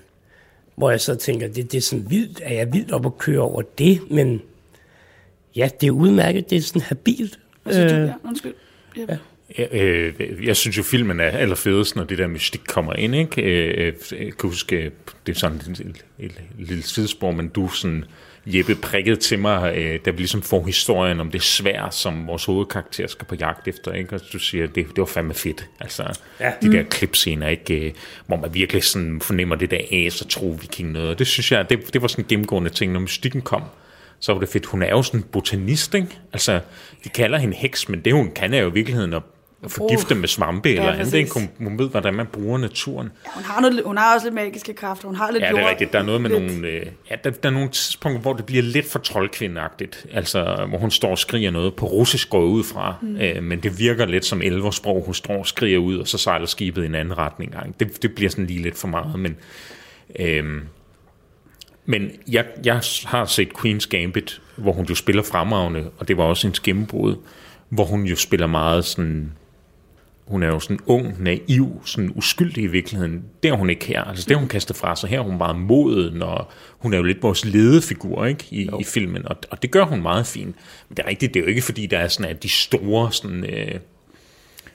[0.74, 3.40] hvor jeg så tænker, det, det er sådan vildt, er jeg vildt op at køre
[3.40, 4.42] over det, men
[5.56, 7.38] ja, det er udmærket, det er sådan habilt.
[7.62, 8.04] Hvad synes øh, du?
[8.04, 8.54] Ja, undskyld.
[8.96, 9.16] Ja.
[9.72, 13.14] Øh, jeg synes jo, filmen er allerfedest, når det der mystik kommer ind.
[13.14, 13.42] Ikke?
[13.42, 14.90] Øh, jeg kan huske,
[15.26, 18.04] det er sådan et, et, et lille sidespor, men du sådan,
[18.46, 22.44] Jeppe prikket til mig, øh, da vi ligesom får historien om det svær, som vores
[22.44, 23.92] hovedkarakter skal på jagt efter.
[23.92, 24.14] Ikke?
[24.14, 25.68] Og du siger, det, det var fandme fedt.
[25.80, 26.52] Altså, ja.
[26.62, 27.86] de der klipscener, ikke?
[27.86, 27.92] Øh,
[28.26, 31.08] hvor man virkelig sådan fornemmer det der æs og tro viking noget.
[31.08, 33.62] Og det synes jeg, det, det var sådan en gennemgående ting, når mystikken kom
[34.22, 34.66] så var det fedt.
[34.66, 36.18] Hun er jo sådan en botanist, ikke?
[36.32, 36.60] Altså,
[37.04, 39.22] de kalder hende heks, men det hun kan er jo i virkeligheden at
[39.68, 41.14] forgifte med svampe ja, eller andet.
[41.14, 41.30] Ikke?
[41.34, 43.10] Hun, hun ved, hvordan man bruger naturen.
[43.24, 45.08] Ja, hun, har noget, hun har også lidt magiske kræfter.
[45.08, 45.92] Hun har lidt Ja, det er rigtigt.
[45.92, 46.68] Der er noget med lidt, nogle...
[46.68, 50.06] Øh, ja, der, der er nogle tidspunkter, hvor det bliver lidt for troldkvindeagtigt.
[50.12, 52.94] Altså, hvor hun står og skriger noget på russisk går ud fra.
[53.02, 53.16] Mm.
[53.16, 55.02] Øh, men det virker lidt som elversprog.
[55.04, 57.54] Hun står og skriger ud, og så sejler skibet i en anden retning.
[57.80, 59.36] Det, det bliver sådan lige lidt for meget, men...
[60.18, 60.44] Øh,
[61.86, 66.24] men jeg, jeg har set Queen's Gambit, hvor hun jo spiller fremragende, og det var
[66.24, 67.16] også en gennembrud,
[67.68, 69.32] hvor hun jo spiller meget sådan
[70.26, 73.24] hun er jo sådan ung, naiv, sådan uskyldig i virkeligheden.
[73.42, 74.02] Det er hun ikke her.
[74.02, 77.02] Altså det hun kastet fra sig her, er hun meget moden, og hun er jo
[77.02, 80.56] lidt vores ledefigur ikke, i, i filmen, og, og det gør hun meget fint.
[80.88, 83.12] Men det er rigtigt, det er jo ikke fordi, der er sådan at de store
[83.12, 83.44] sådan...
[83.44, 83.74] Øh,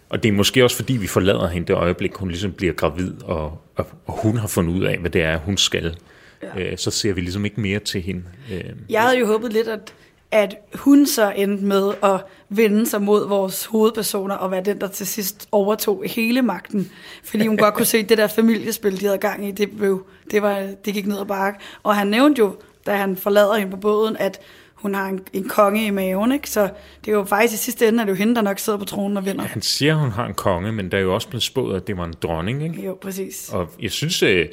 [0.10, 3.14] og det er måske også fordi, vi forlader hende det øjeblik, hun ligesom bliver gravid,
[3.24, 5.98] og, og, og hun har fundet ud af, hvad det er, hun skal.
[6.44, 6.62] Ja.
[6.62, 8.24] Øh, så ser vi ligesom ikke mere til hende.
[8.54, 9.94] Øh, Jeg havde jo håbet lidt, at,
[10.32, 14.88] at hun så endte med at vende sig mod vores hovedpersoner og være den, der
[14.88, 16.92] til sidst overtog hele magten.
[17.24, 20.06] Fordi hun godt kunne se, at det der familiespil, de havde gang i, det, blev,
[20.32, 21.60] det, var, det gik ned ad bakke.
[21.84, 22.56] Og han nævnte jo,
[22.86, 24.40] da han forlader hende på båden, at
[24.74, 26.50] hun har en, en konge i maven, ikke?
[26.50, 26.70] Så
[27.06, 28.86] det er jo faktisk i sidste ende, at det jo hende, der nok sidder på
[28.86, 29.44] tronen og vinder.
[29.44, 31.88] Han siger, at hun har en konge, men der er jo også blevet spået, at
[31.88, 32.86] det var en dronning, ikke?
[32.86, 33.50] Jo, præcis.
[33.54, 34.46] Og jeg synes, øh,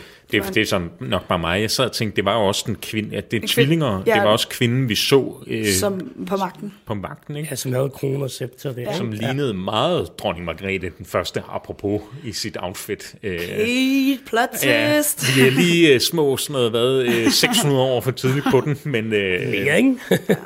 [0.42, 1.60] det, er, det er sådan nok bare mig.
[1.60, 3.52] Jeg sad og tænkte, det var jo også den kvinde, at det er En kvinde,
[3.54, 4.02] tvillinger.
[4.06, 4.14] ja.
[4.14, 6.72] Det var også kvinden, vi så øh, Som på magten.
[6.86, 7.48] på magten, ikke?
[7.50, 8.92] Ja, som havde kroner og scepter der.
[8.92, 13.14] Som lignede meget dronning Margrethe den første, apropos i sit outfit.
[13.22, 15.36] Øh, Hey, plot Ja, twist.
[15.36, 18.78] vi er lige øh, små, sådan noget, hvad, øh, 600 år for tidligt på den,
[18.84, 19.94] men øh, Mere, ikke?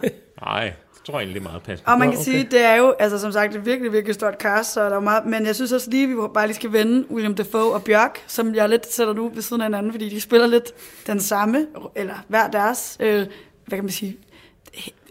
[0.44, 0.72] nej,
[1.12, 1.92] tror jeg egentlig det er meget passende.
[1.92, 2.24] Og man kan okay.
[2.24, 5.00] sige, det er jo, altså som sagt, et virkelig, virkelig stort cast, så der er
[5.00, 8.24] meget, men jeg synes også lige, vi bare lige skal vende William Dafoe og Bjørk,
[8.26, 10.72] som jeg lidt sætter nu ved siden af hinanden, fordi de spiller lidt
[11.06, 13.26] den samme, eller hver deres, øh,
[13.66, 14.16] hvad kan man sige,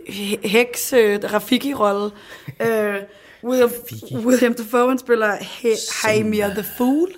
[0.10, 2.12] he- heks, øh, Rafiki-rolle.
[2.62, 2.96] Øh,
[3.44, 3.70] William,
[4.26, 7.10] William Dafoe, han spiller He- Haimir the Fool,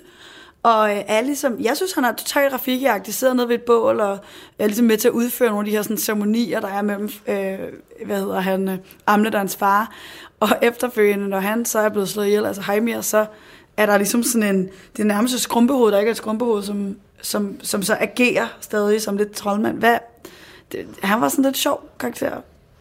[0.62, 4.00] og øh, er ligesom, jeg synes, han er totalt Rafiki-agtig, sidder nede ved et bål,
[4.00, 4.18] og
[4.58, 7.10] er ligesom med til at udføre nogle af de her sådan, ceremonier, der er mellem,
[7.26, 7.58] øh,
[8.06, 9.94] hvad hedder han, øh, Amlet og hans far.
[10.40, 13.26] Og efterfølgende, når han så er blevet slået ihjel, altså Heimir, så
[13.76, 16.62] er der ligesom sådan en, det er nærmest et skrumpehoved, der ikke er et skrumpehoved,
[16.62, 19.78] som, som, som så agerer stadig som lidt troldmand.
[19.78, 19.98] Hvad,
[20.72, 22.32] det, han var sådan lidt sjov karakter.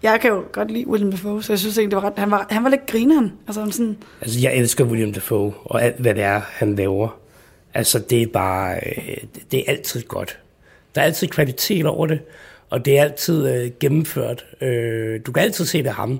[0.04, 2.32] Jeg kan jo godt lide William Dafoe, så jeg synes egentlig, det var ret, han,
[2.32, 3.34] var, han var lidt grineren.
[3.48, 7.19] Altså sådan, Altså, jeg elsker William Dafoe, og alt, hvad det er, han laver.
[7.74, 9.18] Altså, det er bare, øh,
[9.52, 10.40] det er altid godt.
[10.96, 12.20] Der er altid kvalitet over det,
[12.70, 14.46] og det er altid øh, gennemført.
[14.62, 16.20] Øh, du kan altid se, det ham,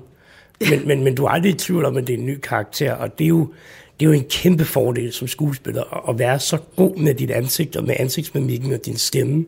[0.70, 2.92] men, men, men du er aldrig i tvivl om, at det er en ny karakter,
[2.92, 3.52] og det er jo,
[4.00, 7.76] det er jo en kæmpe fordel som skuespiller, at- være så god med dit ansigt,
[7.76, 9.46] og med ansigtsmimikken og din stemme,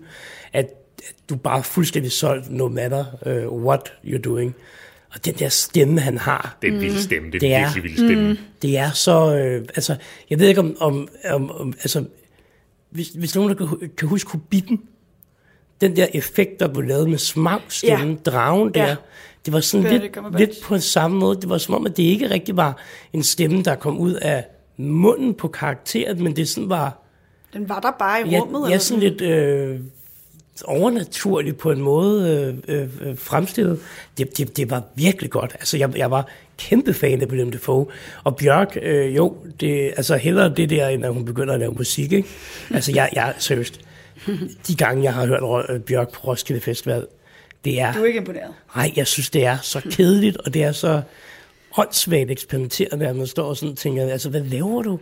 [0.52, 0.66] at
[1.08, 4.54] at du bare er fuldstændig solgt, no matter uh, what you're doing.
[5.14, 7.60] Og den der stemme, han har, Det er en vild stemme, det er, Det er-
[7.74, 8.28] virkelig vild stemme.
[8.32, 8.38] Mm.
[8.62, 9.96] det er så, øh, altså,
[10.30, 12.04] jeg ved ikke om, om, om, om altså,
[12.90, 14.80] hvis, hvis nogen der kan, kan huske Hobbiten,
[15.80, 18.14] den der effekt, der blev lavet med smagsstemmen, Ja.
[18.26, 18.30] ja.
[18.30, 18.96] dragen der, Ja.
[19.46, 21.36] det var sådan Benedict lidt, lidt på samme måde.
[21.40, 22.76] Det var som om, at det ikke rigtig var
[23.12, 24.44] en stemme, der kom ud af
[24.76, 26.98] munden på karakteren, men det sådan var,
[27.52, 28.60] den var der bare i ja, rummet.
[28.60, 29.80] ja eller sådan lidt øh,
[30.64, 33.80] overnaturligt på en måde øh, øh, øh, fremstillet.
[34.18, 35.52] Det, det, det var virkelig godt.
[35.54, 36.28] Altså, jeg, jeg var
[36.58, 37.86] kæmpe fan af William Dafoe.
[38.24, 41.72] Og Bjørk, øh, jo, det, altså hellere det der, end at hun begynder at lave
[41.72, 42.28] musik, ikke?
[42.74, 43.80] Altså, jeg, jeg seriøst,
[44.66, 47.06] de gange, jeg har hørt øh, Bjørk på Roskilde Festival,
[47.64, 47.92] det er...
[47.92, 48.50] Du er ikke imponeret.
[48.76, 51.02] Nej, jeg synes, det er så kedeligt, og det er så
[51.76, 54.98] åndssvagt eksperimenterende, at man står og sådan tænker, altså, hvad laver du?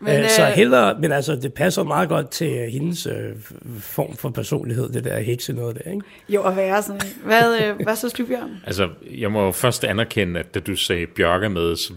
[0.00, 3.32] Men, øh, så øh, hellere, men altså, det passer meget godt til øh, hendes øh,
[3.80, 6.06] form for personlighed, det der hekse noget der, ikke?
[6.28, 7.00] Jo, at være sådan.
[7.24, 8.50] Hvad, øh, hvad synes du, Bjørn?
[8.66, 8.88] Altså,
[9.18, 11.92] jeg må jo først anerkende, at da du sagde Bjørke med, så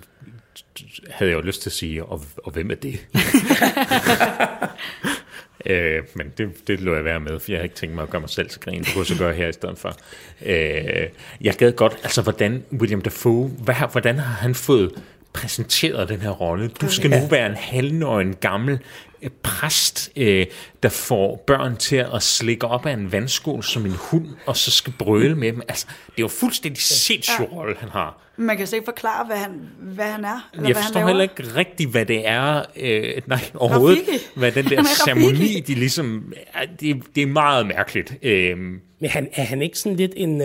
[1.09, 3.07] havde jeg jo lyst til at sige, og, og hvem er det?
[5.71, 8.09] øh, men det, det lå jeg være med, for jeg har ikke tænkt mig at
[8.09, 8.79] gøre mig selv til grin.
[8.79, 9.95] Det kunne jeg så gøre her i stedet for.
[10.45, 11.09] Øh,
[11.41, 15.03] jeg gad godt, altså hvordan William Dafoe, hvad, hvordan har han fået
[15.34, 16.67] præsenteret den her rolle.
[16.67, 18.79] Du skal nu være en halvnøgen gammel
[19.21, 20.45] øh, præst, øh,
[20.84, 24.71] der får børn til at slikke op af en vandskål som en hund, og så
[24.71, 25.61] skal brøle med dem.
[25.67, 28.19] Altså, det er jo fuldstændig sindssyg rolle, han har.
[28.38, 30.49] Man kan slet ikke forklare, hvad han, hvad han er.
[30.53, 34.25] Eller Jeg hvad forstår han heller ikke rigtigt, hvad det er, øh, nej, overhovedet, Rafiki.
[34.36, 38.13] hvad den der er ceremoni, de ligesom, ja, det, det er meget mærkeligt.
[38.21, 40.41] Øh, Men han, er han ikke sådan lidt en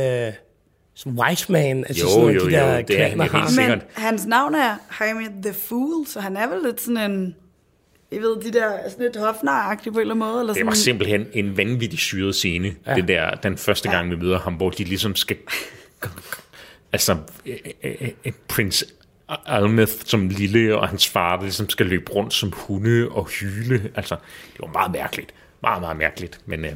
[1.07, 1.84] uh, wise man?
[1.88, 3.49] Altså Jo, sådan nogle jo, de der jo, det er han helt har?
[3.49, 3.78] sikkert.
[3.78, 7.34] Men hans navn er Jaime the Fool, så han er vel lidt sådan en...
[8.12, 10.40] Jeg ved, de der sådan lidt hofnaragtige på en eller anden måde.
[10.40, 12.94] Eller Det var sådan, simpelthen en vanvittig syret scene, ja.
[12.94, 15.36] den, der, den første gang, vi møder ham, hvor de ligesom skal...
[16.92, 17.16] altså,
[18.49, 18.84] prins
[19.46, 23.90] Almeth som lille, og hans far, der ligesom skal løbe rundt som hunde og hyle.
[23.94, 24.16] Altså,
[24.53, 25.34] det var meget mærkeligt.
[25.62, 26.40] Meget, meget mærkeligt.
[26.46, 26.72] Men øh,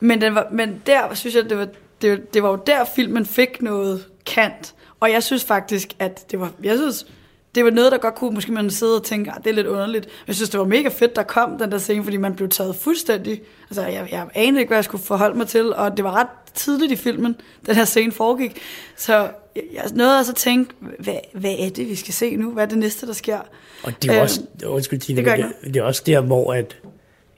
[0.00, 1.68] Men, den var, men der synes jeg, det var,
[2.02, 4.74] det, var- det var jo der, filmen fik noget kant.
[5.00, 7.06] Og jeg synes faktisk, at det var, jeg synes,
[7.54, 9.66] det var noget, der godt kunne, måske man sidde og tænke, "Ah, det er lidt
[9.66, 10.08] underligt.
[10.26, 12.76] Jeg synes, det var mega fedt, der kom den der scene, fordi man blev taget
[12.76, 13.40] fuldstændig.
[13.70, 16.26] Altså, jeg, jeg anede ikke, hvad jeg skulle forholde mig til, og det var ret
[16.54, 17.36] tidligt i filmen,
[17.66, 18.58] den her scene foregik.
[18.96, 19.12] Så
[19.56, 22.50] jeg, nåede også at tænke, hvad, hvad er det, vi skal se nu?
[22.50, 23.38] Hvad er det næste, der sker?
[23.82, 26.52] Og det er jo Øhm, også, undskyld Tina, det, det, det er også der, hvor
[26.52, 26.76] at,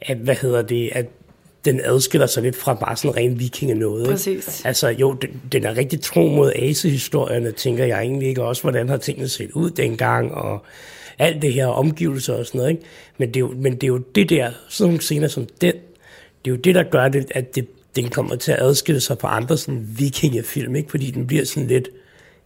[0.00, 1.06] at, hvad hedder det, at
[1.64, 4.00] den adskiller sig lidt fra bare sådan ren viking noget.
[4.00, 4.10] ikke?
[4.10, 4.64] Præcis.
[4.64, 8.88] Altså jo, den, den er rigtig tro mod Ace-historierne, tænker jeg egentlig ikke også, hvordan
[8.88, 10.64] har tingene set ud dengang, og
[11.18, 12.70] alt det her omgivelser og sådan noget.
[12.70, 12.82] Ikke?
[13.18, 15.72] Men, det er jo, men det er jo det der, sådan nogle scener som den,
[16.44, 19.16] det er jo det, der gør det, at det, den kommer til at adskille sig
[19.20, 20.90] fra andre sådan vikingefilm, ikke?
[20.90, 21.88] fordi den bliver sådan lidt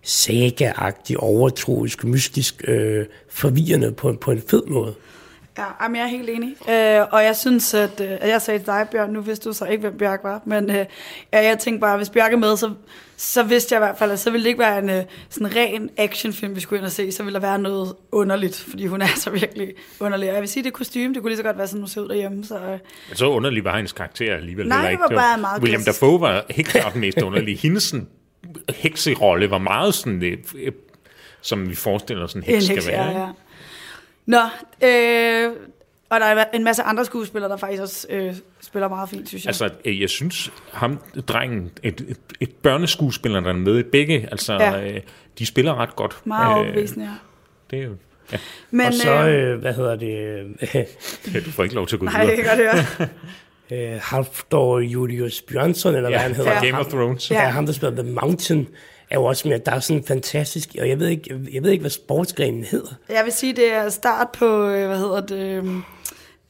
[0.03, 4.95] saga-agtig, overtroisk, mystisk, øh, forvirrende på, på en fed måde.
[5.59, 6.49] Ja, jamen, jeg er helt enig.
[6.51, 9.65] Øh, og jeg synes, at, øh, jeg sagde til dig, Bjørn, nu vidste du så
[9.65, 10.77] ikke, hvem Bjørk var, men øh,
[11.33, 12.71] ja, jeg tænkte bare, at hvis Bjørk er med, så,
[13.17, 15.57] så vidste jeg i hvert fald, at så ville det ikke være en øh, sådan
[15.57, 19.03] ren actionfilm, vi skulle ind og se, så ville der være noget underligt, fordi hun
[19.03, 20.29] er så virkelig underlig.
[20.29, 22.01] Og jeg vil sige, det kostyme, det kunne lige så godt være sådan, hun ser
[22.01, 22.59] ud derhjemme, så...
[22.59, 22.79] Øh,
[23.13, 25.01] så underlig var hendes karakter alligevel Nej, det ikke.
[25.01, 26.01] var bare meget William klassisk.
[26.01, 27.57] Dafoe var helt klart den mest underlige.
[27.57, 28.09] Hendes sådan,
[28.75, 30.73] hekserolle var meget sådan, øh, øh,
[31.43, 33.03] som vi forestiller os en heks skal heks, være.
[33.03, 33.21] ja, ikke?
[33.21, 33.29] ja.
[34.27, 34.39] Nå,
[34.83, 35.51] øh,
[36.11, 39.45] og der er en masse andre skuespillere, der faktisk også øh, spiller meget fint, synes
[39.45, 39.49] jeg.
[39.49, 40.99] Altså, øh, jeg synes, ham,
[41.29, 44.71] drengen, et, et, et børneskuespiller, der er med i begge, altså, Ja.
[44.77, 44.93] ja.
[44.95, 45.01] øh,
[45.39, 46.17] de spiller ret godt.
[46.27, 47.11] meget Øh, overbevisende, ja.
[47.71, 47.97] Det er jo,
[48.33, 48.39] ja,
[48.71, 50.47] Men, og så, øh, øh, hvad hedder det,
[51.35, 52.57] ja, du får ikke lov til at gå nej, det videre.
[52.57, 53.09] kan godt
[53.71, 53.95] høre.
[53.95, 56.53] øh, Halfdor Julius Bjørnsson, eller Ja, hvad han hedder.
[56.59, 57.31] fra Game of Thrones.
[57.31, 57.49] Ja, Ja.
[57.49, 58.69] ham, der spiller The Mountain,
[59.15, 61.71] er jo også med, der er sådan en fantastisk, og jeg ved ikke, jeg ved
[61.71, 62.95] ikke hvad sportsgrenen hedder.
[63.09, 65.83] Jeg vil sige, det er start på, øh, hvad hedder det, øhm,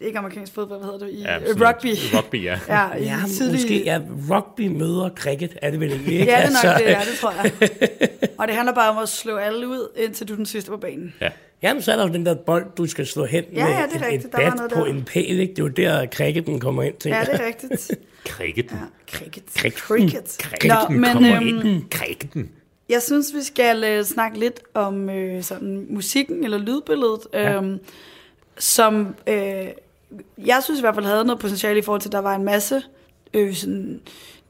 [0.01, 1.87] ikke amerikansk fodbold, hvad hedder det, i Ja, sådan rugby.
[2.17, 2.59] Rugby, ja.
[2.69, 4.01] Ja, i Ja, tidlig- måske, ja,
[4.31, 6.33] rugby møder cricket, er det vel egentlig ikke?
[6.33, 7.53] Ja, det er nok Altså, det, ja, det tror jeg.
[8.39, 10.77] Og det handler bare om at slå alle ud, indtil du er den sidste på
[10.77, 11.15] banen.
[11.21, 11.29] ja.
[11.63, 13.77] Jamen, så er der jo den der bold, du skal slå hen Ja, ja, det
[13.77, 14.25] er med et, rigtigt.
[14.25, 14.87] et Der var bat noget på der.
[14.87, 15.51] en pæl, ikke?
[15.55, 17.91] Det er jo der, cricketen kommer ind, tænker Ja, det er rigtigt.
[18.29, 18.71] Cricket.
[18.73, 18.77] Ja,
[19.19, 19.43] cricket.
[19.57, 19.79] Cricket.
[19.79, 20.37] Cricket.
[20.43, 21.85] Cricketen Nå, men øhm.
[21.91, 22.51] Cricketen.
[22.89, 27.57] jeg synes, vi skal øh, snakke lidt om øh, sådan musikken eller lydbilledet, Ja.
[27.57, 27.79] øhm,
[28.59, 29.67] som øh,
[30.47, 32.45] jeg synes i hvert fald havde noget potentiale i forhold til, at der var en
[32.45, 32.83] masse
[33.35, 34.01] øh, sådan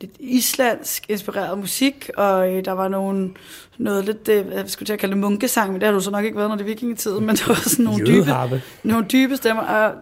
[0.01, 3.31] lidt islandsk inspireret musik, og øh, der var nogle,
[3.79, 6.11] noget lidt, øh, jeg skulle til at kalde det munkesang, men det har du så
[6.11, 9.37] nok ikke været, når det er vikingetiden, men det var sådan nogle dybe, nogle dybe
[9.37, 9.62] stemmer.
[9.62, 9.93] Og,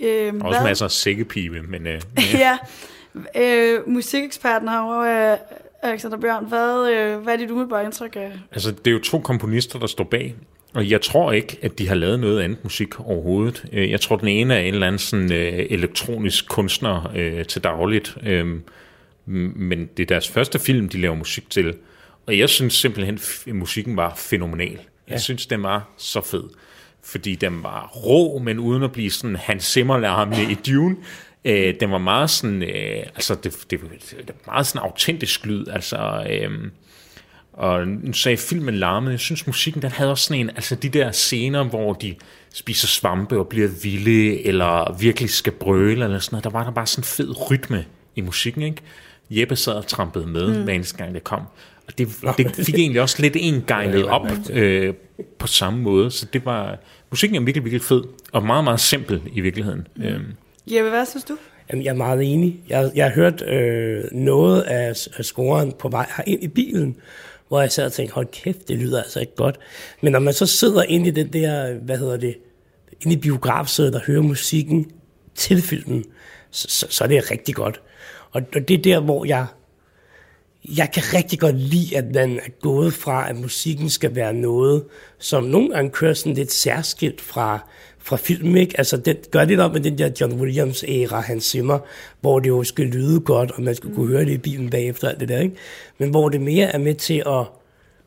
[0.00, 2.00] øh, Der er også masser af sækkepibe, men øh,
[2.34, 2.58] ja,
[3.36, 5.38] øh, musikeksperten herovre, øh,
[5.82, 8.32] Alexander Bjørn, hvad, øh, hvad er dit umiddelbare indtryk af?
[8.52, 10.34] altså, det er jo to komponister, der står bag.
[10.74, 13.64] Og jeg tror ikke, at de har lavet noget andet musik overhovedet.
[13.72, 17.64] Øh, Jeg tror, den ene er en eller anden sådan, øh, elektronisk kunstner øh, til
[17.64, 18.16] dagligt.
[18.26, 18.46] Øh,
[19.26, 21.74] men det er deres første film, de laver musik til.
[22.26, 23.14] Og jeg synes simpelthen,
[23.46, 24.78] at musikken var fænomenal.
[25.08, 26.44] Jeg synes, den var så fed.
[27.04, 30.96] Fordi den var rå, men uden at blive sådan Hans Zimmer i Dune.
[31.44, 33.80] Øh, den var meget sådan, øh, altså det, det,
[34.10, 36.50] det var meget sådan autentisk lyd, altså, øh,
[37.52, 39.12] og nu sagde filmen larmede.
[39.12, 42.14] Jeg synes, musikken den havde også sådan en, altså de der scener, hvor de
[42.54, 46.44] spiser svampe og bliver vilde, eller virkelig skal brøle, eller sådan noget.
[46.44, 47.84] Der var der bare sådan en fed rytme
[48.16, 48.82] i musikken, ikke?
[49.30, 50.64] Jeppe sad og trampede med, mm.
[50.64, 51.40] hver eneste gang det kom.
[51.86, 54.94] Og det, det fik egentlig også lidt en gejlet op øh,
[55.38, 56.10] på samme måde.
[56.10, 56.78] Så det var,
[57.10, 59.86] musikken er virkelig, virkelig fed, og meget, meget simpel i virkeligheden.
[59.96, 60.02] Mm.
[60.02, 60.34] Øhm,
[60.66, 61.36] Jeppe, hvad synes du?
[61.70, 62.60] Jamen, jeg er meget enig.
[62.68, 66.96] Jeg, jeg har hørt øh, noget af, af scoren på vej ind i bilen,
[67.48, 69.58] hvor jeg sad og tænkte, hold kæft, det lyder altså ikke godt.
[70.00, 72.36] Men når man så sidder inde i den der, hvad hedder det,
[73.00, 74.90] inde i biografsædet og hører musikken
[75.34, 76.04] til filmen,
[76.50, 77.80] så, så, så er det rigtig godt.
[78.30, 79.46] Og, og det er der, hvor jeg,
[80.76, 84.84] jeg kan rigtig godt lide, at man er gået fra, at musikken skal være noget,
[85.18, 87.68] som nogle gange kører sådan lidt særskilt fra,
[88.02, 88.74] fra film, ikke?
[88.78, 91.78] Altså, det gør lidt op med den der John Williams-æra, Hans Zimmer,
[92.20, 95.08] hvor det jo skal lyde godt, og man skal kunne høre det i bilen bagefter,
[95.08, 95.56] alt det der, ikke?
[95.98, 97.44] Men hvor det mere er med til at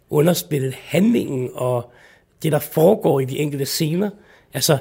[0.10, 1.91] underspille handlingen og
[2.43, 4.10] det, der foregår i de enkelte scener.
[4.54, 4.78] Altså,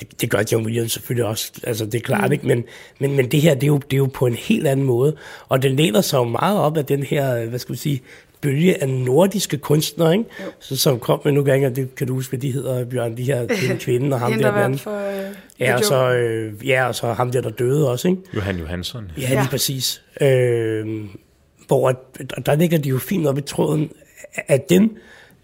[0.00, 2.32] det, det gør John Williams selvfølgelig også, altså det er klart, mm.
[2.32, 2.46] ikke?
[2.46, 2.64] Men,
[3.00, 5.16] men, men det her, det er, jo, det er jo på en helt anden måde,
[5.48, 8.02] og det læner sig jo meget op af den her, hvad skal vi sige,
[8.46, 10.24] bølge af nordiske kunstnere, ikke?
[10.60, 13.16] Så, som kom med nogle gange, og det kan du huske, hvad de hedder, Bjørn,
[13.16, 14.50] de her den kvinde og ham der.
[14.50, 14.78] den anden.
[14.78, 15.08] for...
[15.10, 15.26] Øh,
[15.60, 18.20] Ja, og så, øh, ja, og så ham der, der døde også, ikke?
[18.34, 19.10] Johan Johansson.
[19.16, 19.46] Ja, lige Ja.
[19.50, 20.02] præcis.
[20.20, 20.86] Øh,
[21.66, 23.90] hvor at- og der ligger de jo fint op i tråden
[24.48, 24.96] af dem,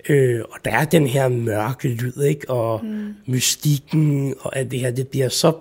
[0.08, 2.50] øh, og der er den her mørke lyd, ikke?
[2.50, 3.14] og mm.
[3.26, 5.52] mystikken, og alt det her, det bliver så,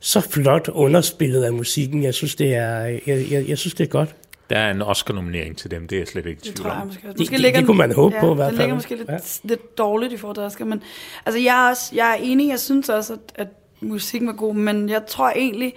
[0.00, 2.02] så flot underspillet af musikken.
[2.02, 4.14] Jeg synes, det er, jeg, jeg, jeg synes, det er godt.
[4.50, 6.70] Der er en Oscar-nominering til dem, det er jeg slet ikke i Det tvivl tror
[6.70, 6.86] jeg om.
[6.86, 7.08] måske.
[7.08, 8.58] Det- måske det- ligger det kunne man håbe på i hvert Den fald.
[8.58, 9.18] ligger måske lidt, Ja.
[9.44, 10.82] lidt dårligt i forhold til Oscar, men
[11.26, 13.48] altså jeg er, også, jeg er enig, jeg synes også, at, at
[13.80, 15.74] musikken var god, men jeg tror egentlig,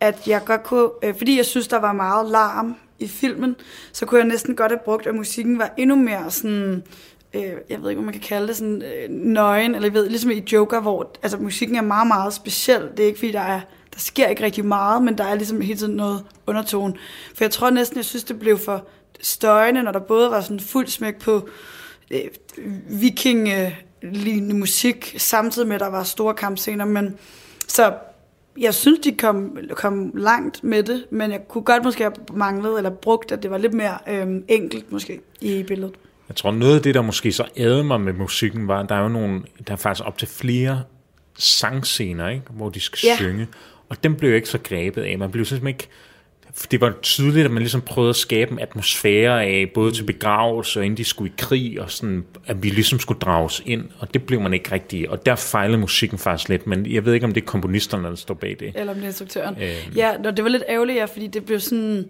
[0.00, 3.56] at jeg godt kunne, øh, fordi jeg synes, der var meget larm i filmen,
[3.92, 6.82] så kunne jeg næsten godt have brugt, at musikken var endnu mere sådan,
[7.34, 7.52] øh, jeg
[7.82, 10.44] ved ikke, hvad man kan kalde det, sådan øh, nøgen, eller jeg ved, ligesom i
[10.52, 12.82] Joker, hvor altså, musikken er meget, meget speciel.
[12.96, 13.60] Det er ikke, fordi der er
[13.98, 16.94] der sker ikke rigtig meget, men der er ligesom hele tiden noget undertone.
[17.34, 18.84] For jeg tror næsten, jeg synes, det blev for
[19.20, 21.48] støjende, når der både var sådan fuld smæk på
[22.10, 22.20] øh,
[22.88, 26.84] viking-lignende musik, samtidig med, at der var store kampscener.
[26.84, 27.16] Men,
[27.68, 27.94] så
[28.58, 32.76] jeg synes, de kom, kom langt med det, men jeg kunne godt måske have manglet,
[32.76, 35.94] eller brugt, at det var lidt mere øh, enkelt måske i billedet.
[36.28, 38.94] Jeg tror, noget af det, der måske så ædede mig med musikken, var, at der
[38.94, 40.82] er jo nogle, der er faktisk op til flere
[41.38, 42.46] sangscener, ikke?
[42.50, 43.16] hvor de skal ja.
[43.16, 43.48] synge.
[43.88, 45.18] Og dem blev jeg ikke så grebet af.
[45.18, 45.88] Man blev simpelthen ikke...
[46.70, 50.80] Det var tydeligt, at man ligesom prøvede at skabe en atmosfære af, både til begravelse
[50.80, 54.14] og inden de skulle i krig, og sådan, at vi ligesom skulle drages ind, og
[54.14, 55.10] det blev man ikke rigtig.
[55.10, 58.14] Og der fejlede musikken faktisk lidt, men jeg ved ikke, om det er komponisterne, der
[58.14, 58.72] står bag det.
[58.74, 59.56] Eller om det er instruktøren.
[59.62, 59.96] Øhm.
[59.96, 62.08] Ja, og det var lidt ærgerligt, ja, fordi det blev sådan...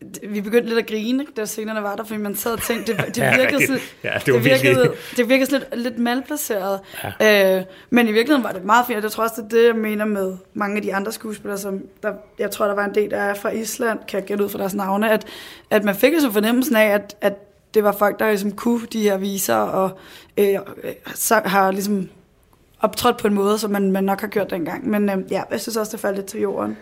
[0.00, 2.96] det- Vi begyndte lidt at grine, da scenerne var der, fordi man sad og tænkte,
[2.96, 6.80] det, det virkede, det- sådan, ja, det var virkede, det virkede sådan lidt, lidt malplaceret.
[7.20, 7.58] Ja.
[7.58, 9.76] Øh, men i virkeligheden var det meget fint, jeg tror også, det er det, jeg
[9.76, 13.10] mener med mange af de andre skuespillere, som der, jeg tror, der var en del,
[13.10, 15.26] der er fra Island, kan jeg gætte ud fra deres navne, at,
[15.70, 17.32] at man fik så fornemmelsen af, at, at
[17.74, 19.98] det var folk, der ligesom kunne de her viser, og
[20.38, 20.58] øh,
[21.14, 22.08] så har ligesom
[22.80, 24.88] optrådt på en måde, som man, man nok har gjort dengang.
[24.90, 26.76] Men øh, ja, jeg synes også, det faldt lidt til jorden.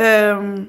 [0.00, 0.66] Øhm,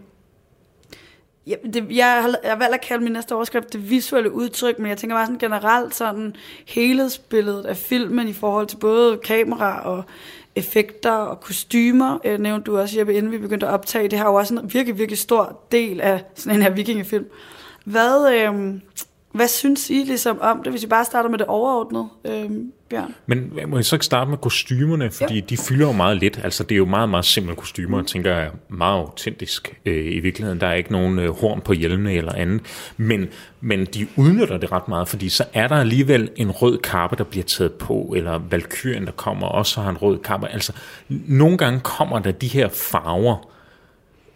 [1.47, 4.79] ja, det, jeg, har, jeg har valgt at kalde min næste overskrift det visuelle udtryk,
[4.79, 6.35] men jeg tænker bare sådan generelt sådan
[6.67, 10.03] helhedsbilledet af filmen i forhold til både kamera og
[10.55, 14.07] effekter og kostymer, øh, nævnte du også, Jeppe, inden vi begyndte at optage.
[14.07, 17.25] Det har jo også en virkelig, virkelig stor del af sådan en her vikingefilm.
[17.85, 18.75] Hvad, øh,
[19.33, 22.49] hvad synes I ligesom om det, hvis vi bare starter med det overordnede, øh,
[22.89, 23.15] Bjørn?
[23.25, 25.39] Men må jeg så ikke starte med kostymerne, fordi ja.
[25.39, 26.39] de fylder jo meget lidt.
[26.43, 28.05] Altså det er jo meget, meget simple kostymer, mm.
[28.05, 30.61] tænker jeg, meget autentisk øh, i virkeligheden.
[30.61, 32.61] Der er ikke nogen øh, horn på hjelmene eller andet.
[32.97, 33.27] Men,
[33.61, 37.23] men de udnytter det ret meget, fordi så er der alligevel en rød kappe, der
[37.23, 40.47] bliver taget på, eller valkyrien, der kommer også har en rød kappe.
[40.47, 40.73] Altså
[41.09, 43.49] nogle gange kommer der de her farver,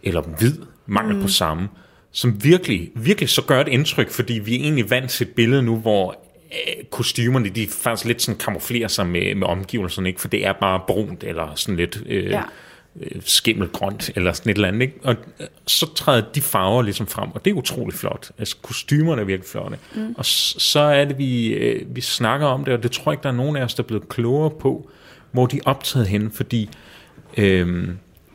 [0.02, 0.54] eller hvid,
[0.86, 1.22] mangel mm.
[1.22, 1.68] på samme,
[2.12, 5.62] som virkelig, virkelig så gør et indtryk, fordi vi er egentlig vant til et billede
[5.62, 6.20] nu, hvor
[6.52, 10.20] øh, kostymerne, de faktisk lidt sådan kamuflerer sig med, med omgivelserne, ikke?
[10.20, 12.42] for det er bare brunt, eller sådan lidt øh, Ja.
[13.00, 14.82] øh, skimmelgrønt, eller sådan et eller andet.
[14.82, 14.94] Ikke?
[15.02, 18.30] Og øh, så træder de farver ligesom frem, og det er utrolig flot.
[18.38, 19.78] Altså kostymerne er virkelig flotte.
[19.94, 20.14] Mm.
[20.18, 23.22] Og så er det, vi, øh, vi snakker om det, og det tror jeg ikke,
[23.22, 24.90] der er nogen af os, der er blevet klogere på,
[25.32, 26.70] hvor de er optaget hen, fordi
[27.36, 27.88] øh,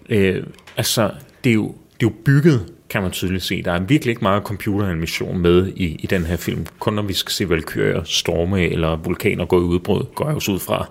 [0.10, 0.44] øh,
[0.78, 1.12] altså,
[1.44, 3.64] det er, jo, det er jo bygget, kan man tydeligt se.
[3.64, 6.66] Der er virkelig ikke meget computeranimation med i, i den her film.
[6.80, 10.52] Kun når vi skal se valkyrier storme eller vulkaner gå i udbrud, går jeg også
[10.52, 10.90] ud fra.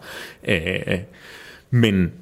[0.48, 0.98] Øh,
[1.70, 2.12] men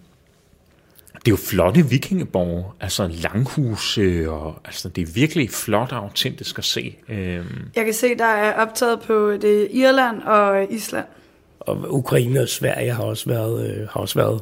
[1.14, 6.58] det er jo flotte vikingeborge, altså langhuse, og altså det er virkelig flot og autentisk
[6.58, 6.96] at se.
[7.08, 7.44] Øh,
[7.76, 11.06] Jeg kan se, der er optaget på det Irland og Island.
[11.60, 14.40] Og Ukraine og Sverige har også været, øh, har også været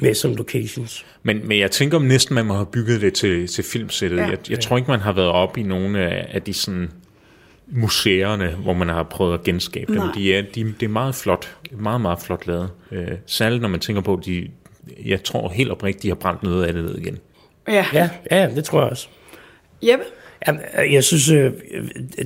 [0.00, 1.06] med som locations.
[1.22, 4.16] Men, men jeg tænker om næsten, man må have bygget det til, til filmsættet.
[4.16, 4.22] Ja.
[4.22, 4.30] Ja.
[4.30, 6.90] Jeg, jeg tror ikke, man har været op i nogle af, af de sådan
[7.66, 10.02] museerne, hvor man har prøvet at genskabe dem.
[10.02, 10.12] Nej.
[10.14, 12.70] De er, de, det er meget flot, meget, meget flot lavet.
[12.92, 14.48] Øh, særligt når man tænker på, at de,
[15.04, 17.18] jeg tror helt oprigtigt, de har brændt noget af det ned igen.
[17.68, 17.86] Ja.
[17.92, 19.08] Ja, ja, det tror jeg også.
[19.82, 20.04] Jeppe?
[20.46, 20.60] Jamen,
[20.92, 21.52] jeg synes, øh,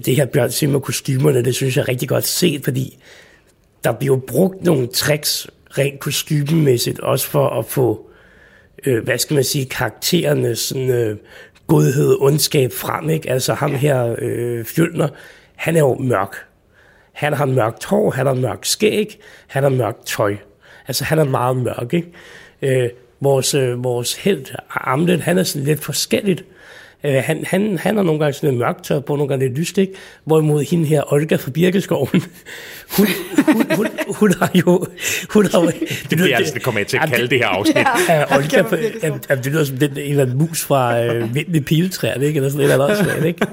[0.07, 2.99] det her Bjørn Simmer kostymerne, det synes jeg er rigtig godt set, fordi
[3.85, 5.47] der bliver brugt nogle tricks
[5.79, 8.11] rent kostymemæssigt, også for at få,
[8.87, 11.16] øh, hvad skal man sige, karaktererne sådan, øh,
[11.66, 13.31] godhed, ondskab frem, ikke?
[13.31, 15.09] Altså ham her, øh, Fjølner,
[15.57, 16.37] han er jo mørk.
[17.12, 20.37] Han har mørkt hår, han har mørkt skæg, han har mørkt tøj.
[20.89, 22.12] Altså han er meget mørk, ikke?
[22.62, 26.45] Øh, vores, øh, vores held, Amlet, han er sådan lidt forskelligt.
[27.05, 29.59] Øh, han, han, han har nogle gange sådan lidt mørkt tøj på, nogle gange lidt
[29.59, 29.92] lyst, ikke?
[30.24, 32.09] Hvorimod hende her, Olga fra Birkeskoven,
[32.96, 33.07] hun,
[33.46, 33.86] hun, hun,
[34.18, 34.86] hun, har jo...
[35.30, 37.86] Hun har, det, det, altså, det kommer jeg til at kalde det her afsnit.
[38.09, 38.62] Ja, Olga,
[39.36, 42.36] det lyder som den, en eller anden mus fra øh, Vind i piletræerne, ikke?
[42.36, 43.46] Eller sådan et eller andet, ikke?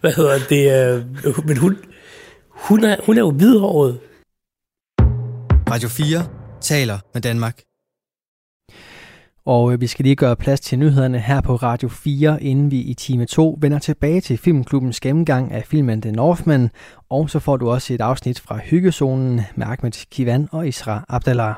[0.00, 0.94] Hvad hedder det?
[1.26, 1.76] Øh, men hun,
[2.50, 3.98] hun, er, hun er jo hvidhåret.
[5.70, 6.26] Radio 4
[6.60, 7.60] taler med Danmark.
[9.46, 12.80] Og øh, vi skal lige gøre plads til nyhederne her på Radio 4, inden vi
[12.80, 16.70] i time 2 vender tilbage til Filmklubbens gennemgang af filmen The Northman,
[17.10, 21.54] og så får du også et afsnit fra Hyggezonen med Ahmed Kivan og Isra Abdallah.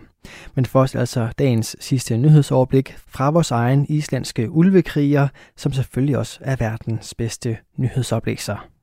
[0.55, 6.57] Men først altså dagens sidste nyhedsoverblik fra vores egen islandske ulvekriger, som selvfølgelig også er
[6.57, 8.76] verdens bedste nyhedsoplæser.